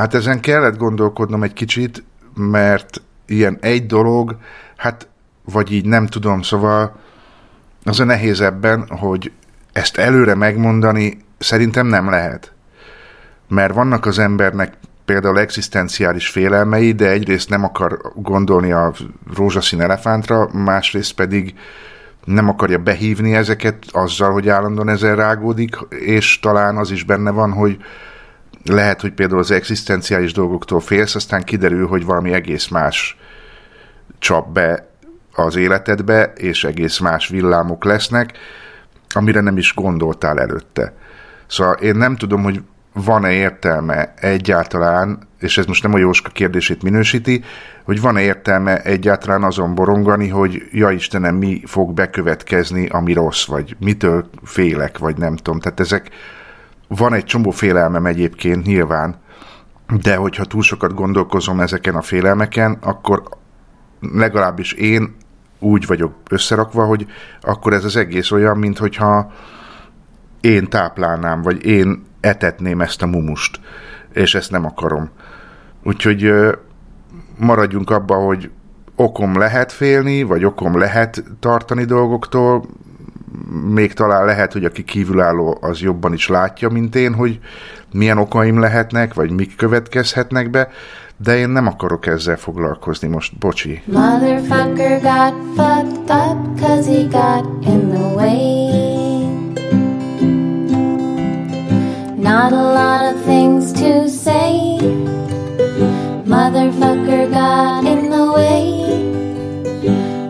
Hát 0.00 0.14
ezen 0.14 0.40
kellett 0.40 0.76
gondolkodnom 0.76 1.42
egy 1.42 1.52
kicsit, 1.52 2.04
mert 2.34 3.02
ilyen 3.26 3.58
egy 3.60 3.86
dolog, 3.86 4.36
hát 4.76 5.08
vagy 5.44 5.72
így 5.72 5.84
nem 5.84 6.06
tudom, 6.06 6.42
szóval 6.42 6.96
az 7.84 8.00
a 8.00 8.04
nehéz 8.04 8.40
ebben, 8.40 8.86
hogy 8.88 9.32
ezt 9.72 9.96
előre 9.96 10.34
megmondani 10.34 11.18
szerintem 11.38 11.86
nem 11.86 12.10
lehet. 12.10 12.52
Mert 13.48 13.74
vannak 13.74 14.06
az 14.06 14.18
embernek 14.18 14.74
például 15.04 15.38
egzisztenciális 15.38 16.28
félelmei, 16.28 16.92
de 16.92 17.10
egyrészt 17.10 17.48
nem 17.48 17.64
akar 17.64 18.00
gondolni 18.14 18.72
a 18.72 18.92
rózsaszín 19.36 19.80
elefántra, 19.80 20.48
másrészt 20.52 21.12
pedig 21.14 21.54
nem 22.24 22.48
akarja 22.48 22.78
behívni 22.78 23.34
ezeket 23.34 23.84
azzal, 23.90 24.32
hogy 24.32 24.48
állandóan 24.48 24.88
ezen 24.88 25.16
rágódik, 25.16 25.76
és 25.88 26.40
talán 26.40 26.76
az 26.76 26.90
is 26.90 27.04
benne 27.04 27.30
van, 27.30 27.52
hogy 27.52 27.78
lehet, 28.64 29.00
hogy 29.00 29.12
például 29.12 29.40
az 29.40 29.50
egzisztenciális 29.50 30.32
dolgoktól 30.32 30.80
félsz, 30.80 31.14
aztán 31.14 31.42
kiderül, 31.42 31.86
hogy 31.86 32.04
valami 32.04 32.32
egész 32.32 32.68
más 32.68 33.16
csap 34.18 34.52
be 34.52 34.88
az 35.32 35.56
életedbe, 35.56 36.32
és 36.36 36.64
egész 36.64 36.98
más 36.98 37.28
villámok 37.28 37.84
lesznek, 37.84 38.32
amire 39.08 39.40
nem 39.40 39.56
is 39.56 39.74
gondoltál 39.74 40.40
előtte. 40.40 40.92
Szóval 41.46 41.74
én 41.74 41.96
nem 41.96 42.16
tudom, 42.16 42.42
hogy 42.42 42.62
van-e 42.92 43.32
értelme 43.32 44.14
egyáltalán, 44.16 45.28
és 45.38 45.58
ez 45.58 45.66
most 45.66 45.82
nem 45.82 45.94
a 45.94 45.98
Jóska 45.98 46.30
kérdését 46.30 46.82
minősíti, 46.82 47.44
hogy 47.84 48.00
van-e 48.00 48.20
értelme 48.20 48.82
egyáltalán 48.82 49.42
azon 49.42 49.74
borongani, 49.74 50.28
hogy 50.28 50.62
ja 50.72 50.90
Istenem, 50.90 51.34
mi 51.34 51.62
fog 51.66 51.92
bekövetkezni, 51.92 52.86
ami 52.86 53.12
rossz, 53.12 53.46
vagy 53.46 53.76
mitől 53.78 54.30
félek, 54.42 54.98
vagy 54.98 55.16
nem 55.16 55.36
tudom. 55.36 55.60
Tehát 55.60 55.80
ezek, 55.80 56.10
van 56.96 57.12
egy 57.12 57.24
csomó 57.24 57.50
félelmem 57.50 58.06
egyébként 58.06 58.66
nyilván, 58.66 59.16
de 60.02 60.16
hogyha 60.16 60.44
túl 60.44 60.62
sokat 60.62 60.94
gondolkozom 60.94 61.60
ezeken 61.60 61.94
a 61.94 62.02
félelmeken, 62.02 62.78
akkor 62.80 63.22
legalábbis 64.00 64.72
én 64.72 65.16
úgy 65.58 65.86
vagyok 65.86 66.14
összerakva, 66.30 66.84
hogy 66.84 67.06
akkor 67.40 67.72
ez 67.72 67.84
az 67.84 67.96
egész 67.96 68.30
olyan, 68.30 68.58
mint 68.58 68.78
hogyha 68.78 69.32
én 70.40 70.68
táplálnám, 70.68 71.42
vagy 71.42 71.64
én 71.64 72.04
etetném 72.20 72.80
ezt 72.80 73.02
a 73.02 73.06
mumust, 73.06 73.60
és 74.12 74.34
ezt 74.34 74.50
nem 74.50 74.64
akarom. 74.64 75.10
Úgyhogy 75.84 76.32
maradjunk 77.38 77.90
abba, 77.90 78.14
hogy 78.14 78.50
okom 78.96 79.38
lehet 79.38 79.72
félni, 79.72 80.22
vagy 80.22 80.44
okom 80.44 80.78
lehet 80.78 81.24
tartani 81.40 81.84
dolgoktól, 81.84 82.64
még 83.74 83.92
talán 83.92 84.24
lehet, 84.24 84.52
hogy 84.52 84.64
aki 84.64 84.84
kívülálló 84.84 85.58
az 85.60 85.80
jobban 85.80 86.12
is 86.12 86.28
látja, 86.28 86.68
mint 86.68 86.96
én, 86.96 87.14
hogy 87.14 87.38
milyen 87.92 88.18
okaim 88.18 88.60
lehetnek, 88.60 89.14
vagy 89.14 89.30
mik 89.30 89.56
következhetnek 89.56 90.50
be, 90.50 90.68
de 91.16 91.36
én 91.36 91.48
nem 91.48 91.66
akarok 91.66 92.06
ezzel 92.06 92.36
foglalkozni 92.36 93.08
most, 93.08 93.38
bocsi. 93.38 93.82
Motherfucker 93.84 95.00
got 95.00 95.34
fucked 95.56 96.10
up 96.10 96.60
cause 96.60 96.90
he 96.90 97.02
got 97.02 97.66
in 97.66 97.88
the 97.88 98.14
way 98.16 99.00
Not 102.20 102.52
a 102.52 102.62
lot 102.62 103.14
of 103.14 103.24
things 103.24 103.72
to 103.72 104.08
say. 104.08 104.78
Motherfucker 106.26 107.30
got 107.30 107.84
in 107.86 108.10
the 108.10 108.32
way. 108.32 108.84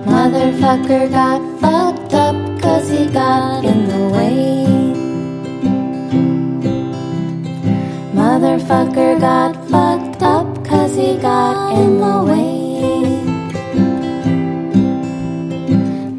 Motherfucker 0.06 1.10
got 1.10 1.60
fucked 1.60 1.99
cause 2.70 2.88
he 2.88 3.04
got 3.06 3.64
in 3.64 3.80
the 3.88 4.02
way. 4.16 4.64
Motherfucker 8.18 9.18
got 9.18 9.52
fucked 9.70 10.22
up 10.22 10.46
cause 10.64 10.94
he 10.94 11.16
got 11.18 11.72
in 11.83 11.98
the 12.04 12.16
way. 12.30 12.52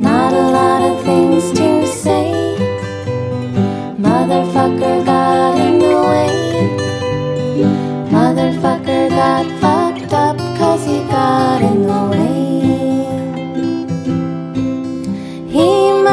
Not 0.10 0.34
a 0.34 0.46
lot 0.60 0.82
of 0.90 0.96
things 1.06 1.46
to 1.60 1.88
say. 1.88 2.28
Motherfucker 4.08 4.96
got 5.06 5.56
in 5.66 5.80
the 5.86 5.98
way. 6.12 6.34
Motherfucker 8.16 9.04
got 9.22 9.46
fucked 9.62 10.14
up 10.14 10.38
cause 10.60 10.84
he 10.86 11.00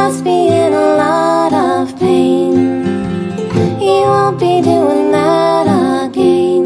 must 0.09 0.25
be 0.25 0.49
in 0.49 0.73
a 0.73 0.87
lot 0.97 1.53
of 1.53 1.95
pain. 2.01 2.55
He 3.79 3.95
won't 4.11 4.41
be 4.41 4.63
doing 4.63 5.11
that 5.13 5.67
again. 6.07 6.65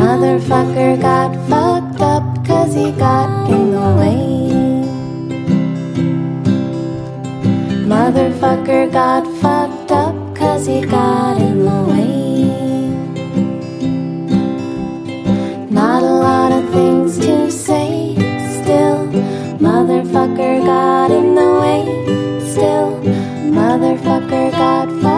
Motherfucker 0.00 1.00
got 1.00 1.30
fucked 1.48 2.00
up 2.00 2.44
cause 2.44 2.74
he 2.74 2.90
got 2.90 3.48
in 3.48 3.70
the 3.70 3.88
way. 4.00 4.18
Motherfucker 7.92 8.90
got 8.90 9.24
fucked 9.40 9.92
up 9.92 10.16
cause 10.34 10.66
he 10.66 10.80
got 10.80 11.40
in 11.40 11.56
the 11.70 11.80
way. 11.90 12.48
Not 15.70 16.02
a 16.02 16.14
lot 16.28 16.50
of 16.50 16.64
things 16.72 17.16
to 17.18 17.48
say, 17.48 18.16
still, 18.58 19.06
motherfucker 19.66 20.66
got 20.66 21.05
motherfucker 24.58 25.15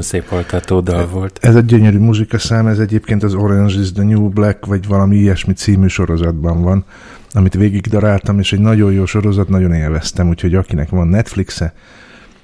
szép 0.00 0.30
altató 0.30 0.80
dal 0.80 1.06
volt. 1.06 1.38
Ez 1.42 1.56
egy 1.56 1.64
gyönyörű 1.64 1.98
muzsikaszám, 1.98 2.66
ez 2.66 2.78
egyébként 2.78 3.22
az 3.22 3.34
Orange 3.34 3.80
is 3.80 3.92
the 3.92 4.02
New 4.02 4.28
Black, 4.28 4.66
vagy 4.66 4.86
valami 4.86 5.16
ilyesmi 5.16 5.52
című 5.52 5.86
sorozatban 5.86 6.62
van. 6.62 6.84
amit 7.32 7.54
végig 7.54 7.86
daráltam, 7.86 8.38
és 8.38 8.52
egy 8.52 8.60
nagyon 8.60 8.92
jó 8.92 9.04
sorozat, 9.04 9.48
nagyon 9.48 9.72
élveztem, 9.72 10.28
úgyhogy 10.28 10.54
akinek 10.54 10.88
van 10.88 11.08
Netflixe, 11.08 11.72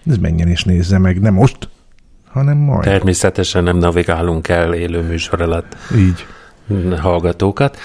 ez 0.06 0.16
menjen 0.16 0.48
és 0.48 0.64
nézze 0.64 0.98
meg, 0.98 1.20
nem 1.20 1.34
most, 1.34 1.68
hanem 2.28 2.56
majd. 2.56 2.82
Természetesen 2.82 3.62
nem 3.62 3.76
navigálunk 3.76 4.48
el 4.48 4.74
élő 4.74 5.02
műsor 5.02 5.40
alatt 5.40 5.76
Így. 5.96 6.26
hallgatókat. 6.98 7.78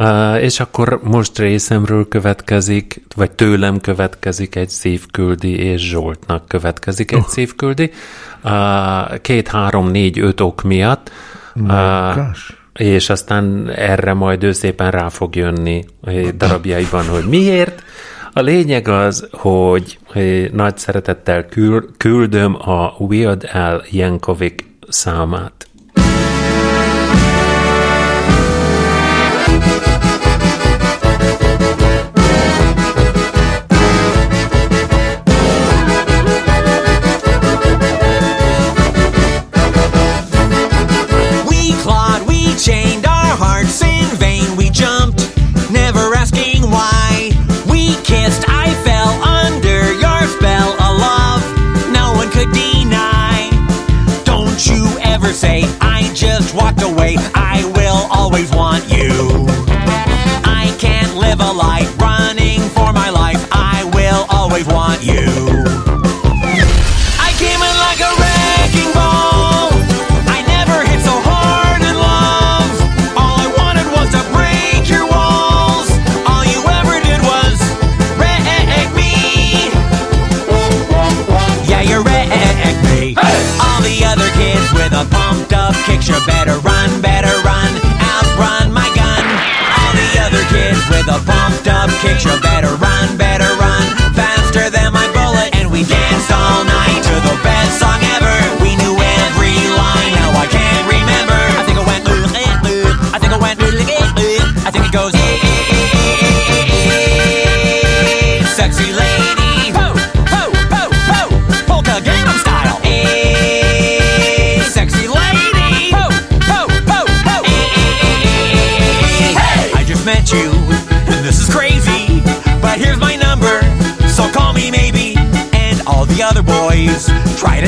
Uh, 0.00 0.42
és 0.42 0.60
akkor 0.60 1.00
most 1.02 1.38
részemről 1.38 2.08
következik, 2.08 3.02
vagy 3.16 3.30
tőlem 3.30 3.80
következik 3.80 4.54
egy 4.54 4.68
szívküldi, 4.68 5.58
és 5.58 5.88
Zsoltnak 5.88 6.48
következik 6.48 7.12
egy 7.12 7.18
uh. 7.18 7.26
szívküldi. 7.26 7.90
Uh, 8.44 9.20
két, 9.20 9.48
három, 9.48 9.90
négy, 9.90 10.18
öt 10.18 10.40
ok 10.40 10.62
miatt. 10.62 11.10
Uh, 11.54 12.16
és 12.72 13.10
aztán 13.10 13.70
erre 13.70 14.12
majd 14.12 14.42
ő 14.42 14.52
szépen 14.52 14.90
rá 14.90 15.08
fog 15.08 15.36
jönni 15.36 15.84
darabjaiban, 16.36 17.06
hogy 17.06 17.24
miért. 17.24 17.82
A 18.32 18.40
lényeg 18.40 18.88
az, 18.88 19.28
hogy 19.32 19.98
nagy 20.52 20.78
szeretettel 20.78 21.46
küldöm 21.96 22.56
a 22.70 22.94
Weird 22.98 23.48
Al 23.52 23.84
Yankovic 23.90 24.64
számát. 24.88 25.68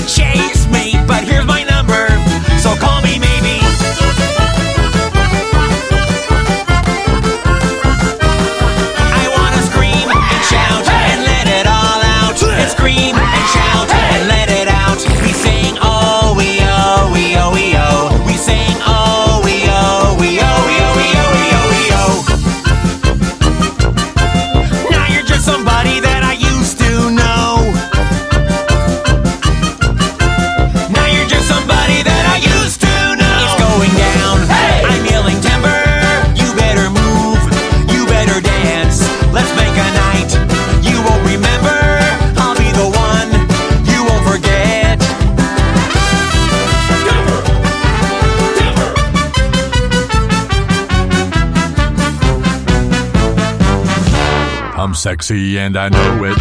change. 0.07 0.42
Sexy 55.13 55.59
and 55.59 55.77
I 55.77 55.91
know 55.91 56.25
it. 56.25 56.39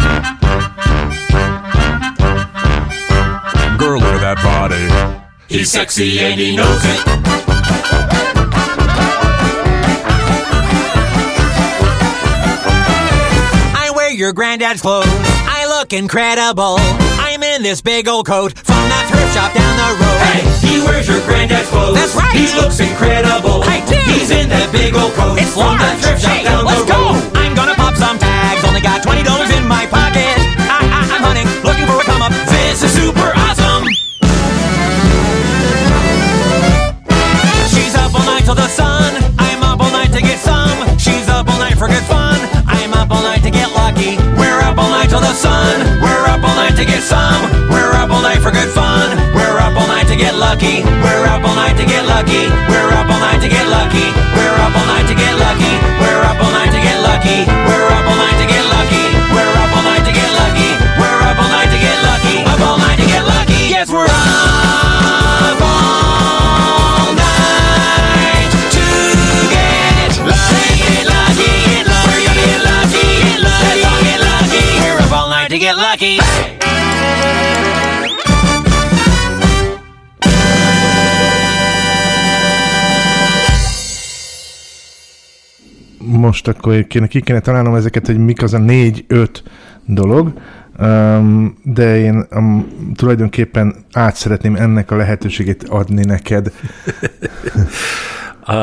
Girl, 3.78 4.00
look 4.00 4.14
at 4.14 4.20
that 4.22 4.38
body. 4.42 4.88
He's 5.46 5.70
sexy 5.70 6.18
and 6.20 6.40
he 6.40 6.56
knows 6.56 6.80
it. 6.82 8.12
I 13.74 13.92
wear 13.94 14.10
your 14.12 14.32
granddad's 14.32 14.80
clothes. 14.82 15.06
I 15.08 15.66
look 15.78 15.92
incredible. 15.92 16.76
I'm 17.18 17.42
in 17.42 17.62
this 17.62 17.80
big 17.80 18.08
old 18.08 18.26
coat 18.26 18.52
from 18.58 18.82
that 18.88 19.04
thrift 19.10 19.34
shop 19.34 19.50
down 19.54 19.74
the 19.76 19.90
road. 19.98 20.18
Hey, 20.28 20.42
he 20.68 20.74
wears 20.84 21.08
your 21.08 21.20
granddad's 21.26 21.68
clothes. 21.68 21.94
That's 21.96 22.14
right. 22.14 22.34
He 22.36 22.46
looks 22.60 22.78
incredible. 22.80 23.62
I 23.64 23.80
do. 23.88 23.96
He's 24.12 24.30
in 24.30 24.48
that 24.50 24.70
big 24.72 24.94
old 24.94 25.12
coat 25.14 25.38
It's 25.40 25.52
from 25.54 25.74
large. 25.76 25.80
that 25.80 25.96
thrift 26.02 26.22
shop 26.22 26.30
Hey, 26.32 26.44
down 26.44 26.64
let's 26.64 26.71
the 26.71 26.71
get 50.22 50.38
lucky. 50.38 50.86
We're 51.02 51.26
up 51.26 51.42
all 51.42 51.56
night 51.58 51.74
to 51.82 51.84
get 51.84 52.06
lucky. 52.06 52.46
We're 52.70 52.94
up 52.94 53.10
all 53.10 53.18
night 53.18 53.42
to 53.42 53.48
get 53.50 53.66
lucky. 53.66 54.06
We're 54.38 54.58
up 54.62 54.70
all 54.70 54.86
night 54.86 55.06
to 55.10 55.14
get 55.18 55.34
lucky. 55.34 55.74
We're 55.98 56.22
up 56.22 56.38
all 56.38 56.52
night 56.54 56.70
to 56.70 56.78
get 56.78 56.98
lucky. 57.02 57.42
We're 57.66 57.90
up 57.90 58.06
all 58.06 58.18
night 58.22 58.38
to 58.38 58.46
get 58.46 58.62
lucky. 58.70 59.02
We're 59.34 59.54
up 59.58 59.74
all 59.74 59.82
night 59.82 60.04
to 60.06 60.12
get 60.14 60.30
lucky. 60.38 60.70
We're 61.00 61.22
up 61.26 61.38
all 61.42 61.50
night 61.50 61.70
to 61.74 61.78
get 61.82 61.98
lucky. 62.06 62.36
Up 62.46 62.60
all 62.62 62.78
night 62.78 62.98
to 63.02 63.06
get 63.10 63.24
lucky. 63.26 63.60
Yes, 63.74 63.90
we're 63.90 64.11
Most 86.22 86.48
akkor 86.48 86.86
kéne, 86.86 87.06
ki 87.06 87.20
kéne 87.20 87.40
találnom 87.40 87.74
ezeket, 87.74 88.06
hogy 88.06 88.18
mik 88.18 88.42
az 88.42 88.54
a 88.54 88.58
négy-öt 88.58 89.42
dolog, 89.86 90.32
de 91.62 91.98
én 91.98 92.26
tulajdonképpen 92.94 93.74
át 93.92 94.16
szeretném 94.16 94.54
ennek 94.54 94.90
a 94.90 94.96
lehetőségét 94.96 95.64
adni 95.68 96.04
neked. 96.04 96.52
A, 98.44 98.54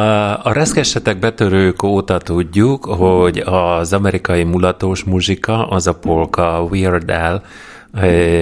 a 0.45 0.51
reszkessetek 0.53 1.19
betörők 1.19 1.83
óta 1.83 2.17
tudjuk, 2.17 2.85
hogy 2.85 3.37
az 3.45 3.93
amerikai 3.93 4.43
mulatós 4.43 5.03
muzsika, 5.03 5.67
az 5.67 5.87
a 5.87 5.93
polka 5.93 6.67
Weird 6.69 7.09
Al, 7.09 7.43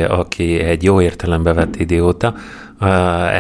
aki 0.08 0.60
egy 0.60 0.84
jó 0.84 1.02
értelembe 1.02 1.54
vett 1.54 1.76
idióta, 1.76 2.34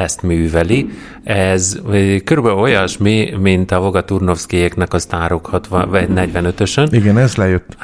ezt 0.01 0.21
műveli. 0.21 0.89
Ez 1.23 1.79
körülbelül 2.23 2.59
olyasmi, 2.59 3.33
mint 3.39 3.71
a 3.71 3.79
Voga 3.79 4.03
Turnovszkijéknek 4.03 4.93
a 4.93 4.99
sztárok 4.99 5.45
60, 5.45 5.89
vagy 5.89 6.07
45-ösön. 6.15 6.87
Igen, 6.91 7.17
ez 7.17 7.35
lejött. 7.35 7.77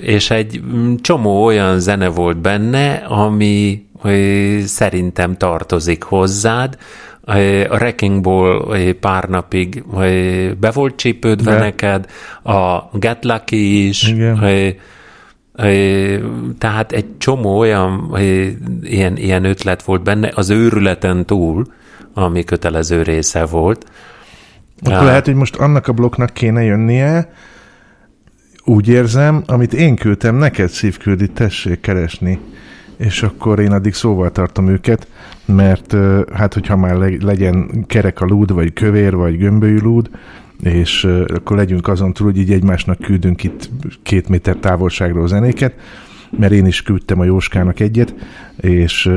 És 0.00 0.30
egy 0.30 0.60
mm, 0.62 0.94
csomó 1.00 1.44
olyan 1.44 1.80
zene 1.80 2.08
volt 2.08 2.36
benne, 2.36 2.92
ami 2.94 3.84
szerintem 4.64 5.36
tartozik 5.36 6.02
hozzád. 6.02 6.76
A 7.68 7.74
Wreckingból 7.74 8.66
ö, 8.70 8.92
pár 8.92 9.28
napig 9.28 9.84
be 10.60 10.70
volt 10.70 10.96
csípődve 10.96 11.50
Be. 11.50 11.58
neked, 11.58 12.06
a 12.42 12.78
Get 12.98 13.24
Lucky 13.24 13.86
is, 13.88 14.08
Igen. 14.08 14.74
Tehát 16.58 16.92
egy 16.92 17.06
csomó 17.18 17.58
olyan 17.58 18.16
ilyen, 18.82 19.16
ilyen 19.16 19.44
ötlet 19.44 19.82
volt 19.82 20.02
benne, 20.02 20.32
az 20.34 20.50
őrületen 20.50 21.26
túl, 21.26 21.66
ami 22.14 22.44
kötelező 22.44 23.02
része 23.02 23.44
volt. 23.44 23.86
Akkor 24.82 25.04
lehet, 25.04 25.24
hogy 25.24 25.34
most 25.34 25.56
annak 25.56 25.88
a 25.88 25.92
blokknak 25.92 26.32
kéne 26.32 26.62
jönnie, 26.62 27.32
úgy 28.64 28.88
érzem, 28.88 29.42
amit 29.46 29.72
én 29.74 29.96
küldtem, 29.96 30.34
neked 30.34 30.68
szívküldi, 30.68 31.28
tessék 31.28 31.80
keresni. 31.80 32.38
És 32.96 33.22
akkor 33.22 33.58
én 33.58 33.72
addig 33.72 33.94
szóval 33.94 34.32
tartom 34.32 34.68
őket, 34.68 35.06
mert 35.44 35.96
hát 36.32 36.54
hogyha 36.54 36.76
már 36.76 36.94
le- 36.96 37.16
legyen 37.20 37.84
kerek 37.86 38.20
a 38.20 38.24
lúd, 38.24 38.52
vagy 38.52 38.72
kövér, 38.72 39.14
vagy 39.14 39.38
gömbölyű 39.38 39.78
lúd, 39.78 40.10
és 40.62 41.04
akkor 41.34 41.56
legyünk 41.56 41.88
azon 41.88 42.12
túl, 42.12 42.26
hogy 42.26 42.38
így 42.38 42.52
egymásnak 42.52 42.98
küldünk 42.98 43.44
itt 43.44 43.70
két 44.02 44.28
méter 44.28 44.56
távolságról 44.56 45.28
zenéket, 45.28 45.74
mert 46.38 46.52
én 46.52 46.66
is 46.66 46.82
küldtem 46.82 47.20
a 47.20 47.24
Jóskának 47.24 47.80
egyet, 47.80 48.14
és 48.56 49.10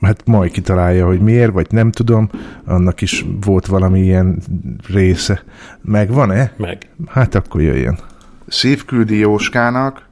hát 0.00 0.26
majd 0.26 0.50
kitalálja, 0.50 1.06
hogy 1.06 1.20
miért, 1.20 1.52
vagy 1.52 1.66
nem 1.70 1.90
tudom, 1.90 2.30
annak 2.64 3.00
is 3.00 3.24
volt 3.40 3.66
valami 3.66 4.00
ilyen 4.00 4.38
része. 4.88 5.42
Megvan-e? 5.82 6.52
Meg. 6.56 6.78
Hát 7.06 7.34
akkor 7.34 7.60
jöjjön. 7.60 7.98
Szívküldi 8.46 9.18
Jóskának, 9.18 10.08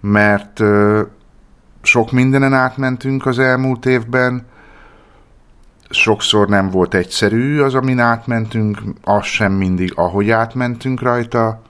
mert 0.00 0.60
ö, 0.60 1.02
sok 1.82 2.12
mindenen 2.12 2.52
átmentünk 2.52 3.26
az 3.26 3.38
elmúlt 3.38 3.86
évben, 3.86 4.42
sokszor 5.90 6.48
nem 6.48 6.70
volt 6.70 6.94
egyszerű 6.94 7.60
az, 7.60 7.74
amin 7.74 7.98
átmentünk, 7.98 8.78
az 9.02 9.24
sem 9.24 9.52
mindig, 9.52 9.92
ahogy 9.94 10.30
átmentünk 10.30 11.02
rajta, 11.02 11.62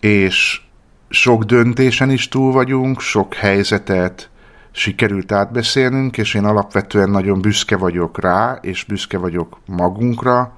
és 0.00 0.62
sok 1.08 1.44
döntésen 1.44 2.10
is 2.10 2.28
túl 2.28 2.52
vagyunk, 2.52 3.00
sok 3.00 3.34
helyzetet 3.34 4.30
sikerült 4.70 5.32
átbeszélnünk, 5.32 6.18
és 6.18 6.34
én 6.34 6.44
alapvetően 6.44 7.10
nagyon 7.10 7.40
büszke 7.40 7.76
vagyok 7.76 8.20
rá, 8.20 8.58
és 8.60 8.84
büszke 8.84 9.18
vagyok 9.18 9.58
magunkra, 9.66 10.52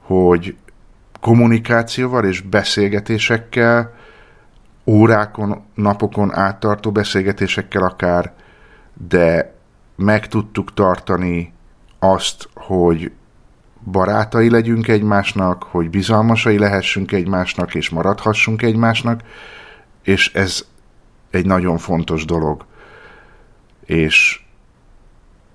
hogy 0.00 0.56
kommunikációval 1.20 2.24
és 2.24 2.40
beszélgetésekkel, 2.40 3.94
órákon, 4.84 5.62
napokon 5.74 6.34
áttartó 6.34 6.92
beszélgetésekkel 6.92 7.82
akár, 7.82 8.32
de 9.08 9.55
meg 9.96 10.28
tudtuk 10.28 10.74
tartani 10.74 11.52
azt, 11.98 12.48
hogy 12.54 13.12
barátai 13.90 14.50
legyünk 14.50 14.88
egymásnak, 14.88 15.62
hogy 15.62 15.90
bizalmasai 15.90 16.58
lehessünk 16.58 17.12
egymásnak, 17.12 17.74
és 17.74 17.88
maradhassunk 17.90 18.62
egymásnak, 18.62 19.22
és 20.02 20.32
ez 20.34 20.66
egy 21.30 21.46
nagyon 21.46 21.78
fontos 21.78 22.24
dolog. 22.24 22.66
És 23.84 24.40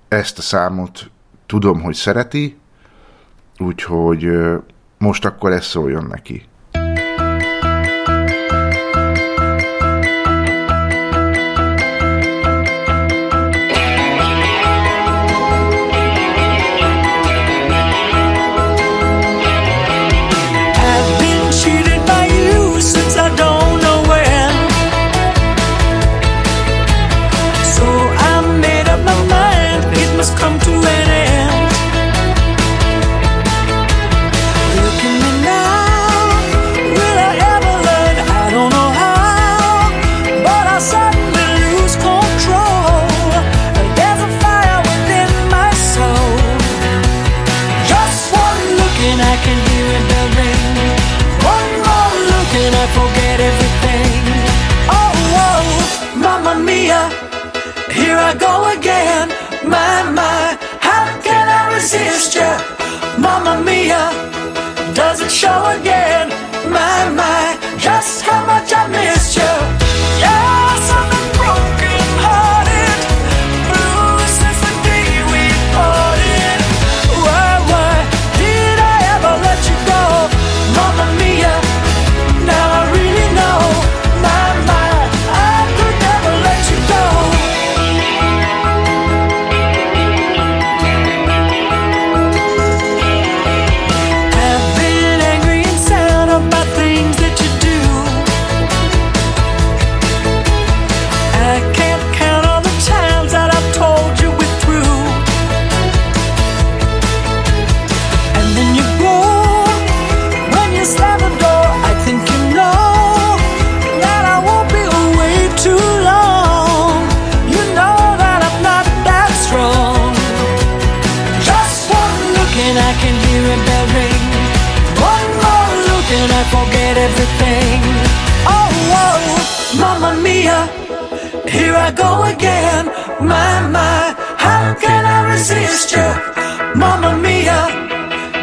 ezt 0.08 0.38
a 0.38 0.42
számot 0.42 1.10
tudom, 1.46 1.80
hogy 1.80 1.94
szereti, 1.94 2.58
úgyhogy 3.58 4.28
most 4.98 5.24
akkor 5.24 5.52
ez 5.52 5.64
szóljon 5.64 6.04
neki. 6.04 6.46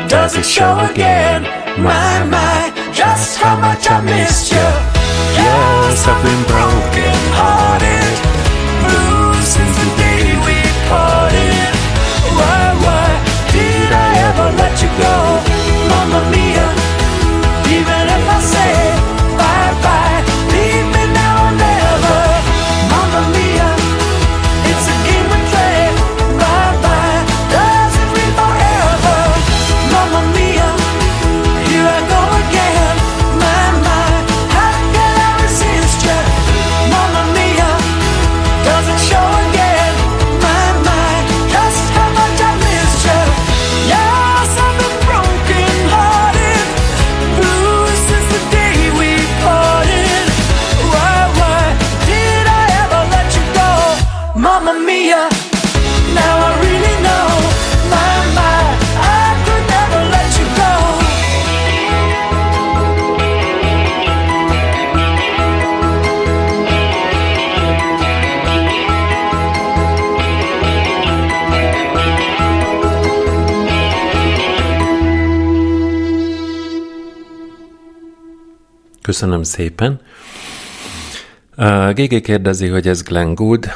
Does 0.09 0.35
it 0.35 0.45
show 0.45 0.75
again? 0.91 1.43
My, 1.77 2.25
my, 2.25 2.91
just 2.91 3.37
how 3.37 3.55
much 3.59 3.89
I 3.89 4.01
missed 4.01 4.51
you. 4.51 4.57
Yes, 5.37 6.07
I've 6.07 6.23
been 6.23 6.43
broken 6.47 6.68
Köszönöm 79.09 79.43
szépen. 79.43 79.99
GG 81.93 82.21
kérdezi, 82.21 82.67
hogy 82.67 82.87
ez 82.87 83.03
Glenn 83.03 83.33
Gould 83.33 83.69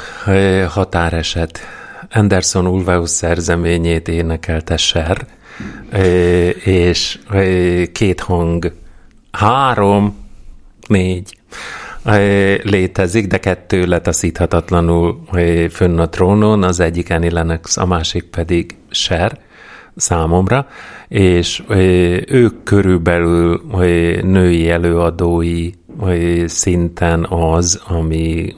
határeset. 0.68 1.60
Anderson 2.10 2.66
Ulvaeus 2.66 3.10
szerzeményét 3.10 4.08
énekelte 4.08 4.76
Ser, 4.76 5.26
és 6.64 7.18
két 7.92 8.20
hang, 8.20 8.72
három, 9.32 10.16
négy 10.86 11.36
létezik, 12.62 13.26
de 13.26 13.38
kettő 13.38 13.86
letaszíthatatlanul 13.86 15.24
fönn 15.70 15.98
a 15.98 16.08
trónon, 16.08 16.62
az 16.62 16.80
egyik 16.80 17.10
Annie 17.10 17.32
Lennox, 17.32 17.76
a 17.76 17.86
másik 17.86 18.24
pedig 18.24 18.76
Ser 18.90 19.38
számomra, 19.96 20.66
és 21.08 21.62
ők 22.26 22.62
körülbelül 22.62 23.60
női 24.22 24.70
előadói 24.70 25.70
szinten 26.46 27.26
az, 27.30 27.82
ami 27.86 28.54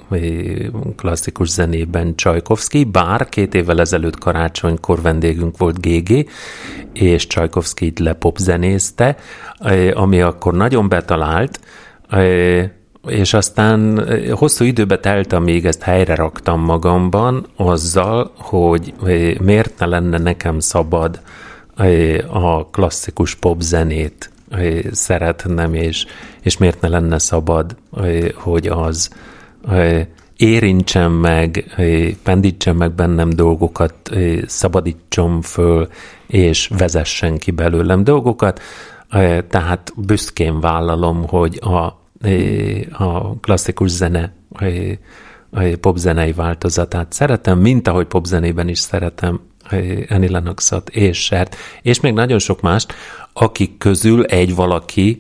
klasszikus 0.97 1.49
zenében 1.49 2.15
Csajkovszki, 2.15 2.85
bár 2.85 3.29
két 3.29 3.55
évvel 3.55 3.81
ezelőtt 3.81 4.19
karácsonykor 4.19 5.03
vendégünk 5.03 5.57
volt 5.59 5.81
GG, 5.81 6.29
és 6.93 7.27
Csajkovszkit 7.27 7.99
lepop 7.99 8.37
zenézte, 8.37 9.17
ö, 9.61 9.91
ami 9.95 10.21
akkor 10.21 10.55
nagyon 10.55 10.89
betalált, 10.89 11.61
és 13.07 13.35
aztán 13.35 14.09
hosszú 14.31 14.65
időbe 14.65 14.99
telt, 14.99 15.33
amíg 15.33 15.67
ezt 15.67 15.83
helyre 15.83 16.15
raktam 16.15 16.61
magamban, 16.61 17.47
azzal, 17.57 18.33
hogy 18.37 18.95
miért 19.41 19.79
ne 19.79 19.87
lenne 19.87 20.19
nekem 20.19 20.59
szabad 20.59 21.21
a 22.31 22.67
klasszikus 22.67 23.35
pop 23.35 23.61
zenét 23.61 24.31
szeretnem, 24.91 25.75
és, 25.75 26.07
és 26.41 26.57
miért 26.57 26.81
ne 26.81 26.89
lenne 26.89 27.19
szabad, 27.19 27.77
hogy 28.35 28.67
az 28.67 29.11
érintsen 30.37 31.11
meg, 31.11 31.75
pendítsen 32.23 32.77
meg 32.77 32.93
bennem 32.93 33.31
dolgokat, 33.31 34.11
szabadítson 34.47 35.41
föl, 35.41 35.89
és 36.27 36.71
vezessen 36.79 37.39
ki 37.39 37.51
belőlem 37.51 38.05
dolgokat. 38.05 38.61
Tehát 39.49 39.93
büszkén 39.97 40.61
vállalom, 40.61 41.29
hogy 41.29 41.59
a 41.63 42.05
a 42.93 43.41
klasszikus 43.41 43.91
zene 43.91 44.33
popzenei 45.81 46.33
változatát 46.33 47.13
szeretem, 47.13 47.59
mint 47.59 47.89
ahogy 47.89 48.07
popzenében 48.07 48.69
is 48.69 48.79
szeretem 48.79 49.41
Annie 50.09 50.31
Lennoxot 50.31 50.89
és 50.89 51.25
Sert, 51.25 51.57
és 51.83 52.01
még 52.01 52.13
nagyon 52.13 52.39
sok 52.39 52.61
mást, 52.61 52.95
akik 53.33 53.79
közül 53.79 54.25
egy 54.25 54.55
valaki, 54.55 55.19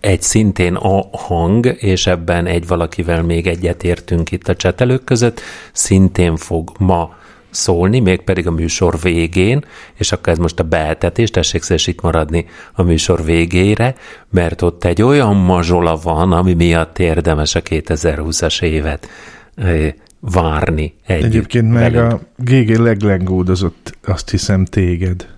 egy 0.00 0.22
szintén 0.22 0.74
a 0.74 1.08
hang, 1.16 1.76
és 1.78 2.06
ebben 2.06 2.46
egy 2.46 2.66
valakivel 2.66 3.22
még 3.22 3.46
egyetértünk 3.46 4.30
itt 4.30 4.48
a 4.48 4.56
csetelők 4.56 5.04
között, 5.04 5.40
szintén 5.72 6.36
fog 6.36 6.72
ma 6.78 7.14
szólni, 7.52 8.00
mégpedig 8.00 8.46
a 8.46 8.50
műsor 8.50 9.00
végén, 9.02 9.64
és 9.94 10.12
akkor 10.12 10.32
ez 10.32 10.38
most 10.38 10.60
a 10.60 10.62
beetetés, 10.62 11.30
tessék 11.30 11.62
széles 11.62 11.86
itt 11.86 12.00
maradni 12.00 12.46
a 12.72 12.82
műsor 12.82 13.24
végére, 13.24 13.94
mert 14.30 14.62
ott 14.62 14.84
egy 14.84 15.02
olyan 15.02 15.36
mazsola 15.36 15.96
van, 15.96 16.32
ami 16.32 16.54
miatt 16.54 16.98
érdemes 16.98 17.54
a 17.54 17.62
2020-as 17.62 18.62
évet 18.62 19.08
várni 20.20 20.94
együtt 21.06 21.24
Egyébként 21.24 21.72
meg 21.72 21.92
velünk. 21.92 22.12
a 22.12 22.20
GG 22.36 22.68
leglengódozott, 22.78 23.96
azt 24.04 24.30
hiszem 24.30 24.64
téged. 24.64 25.28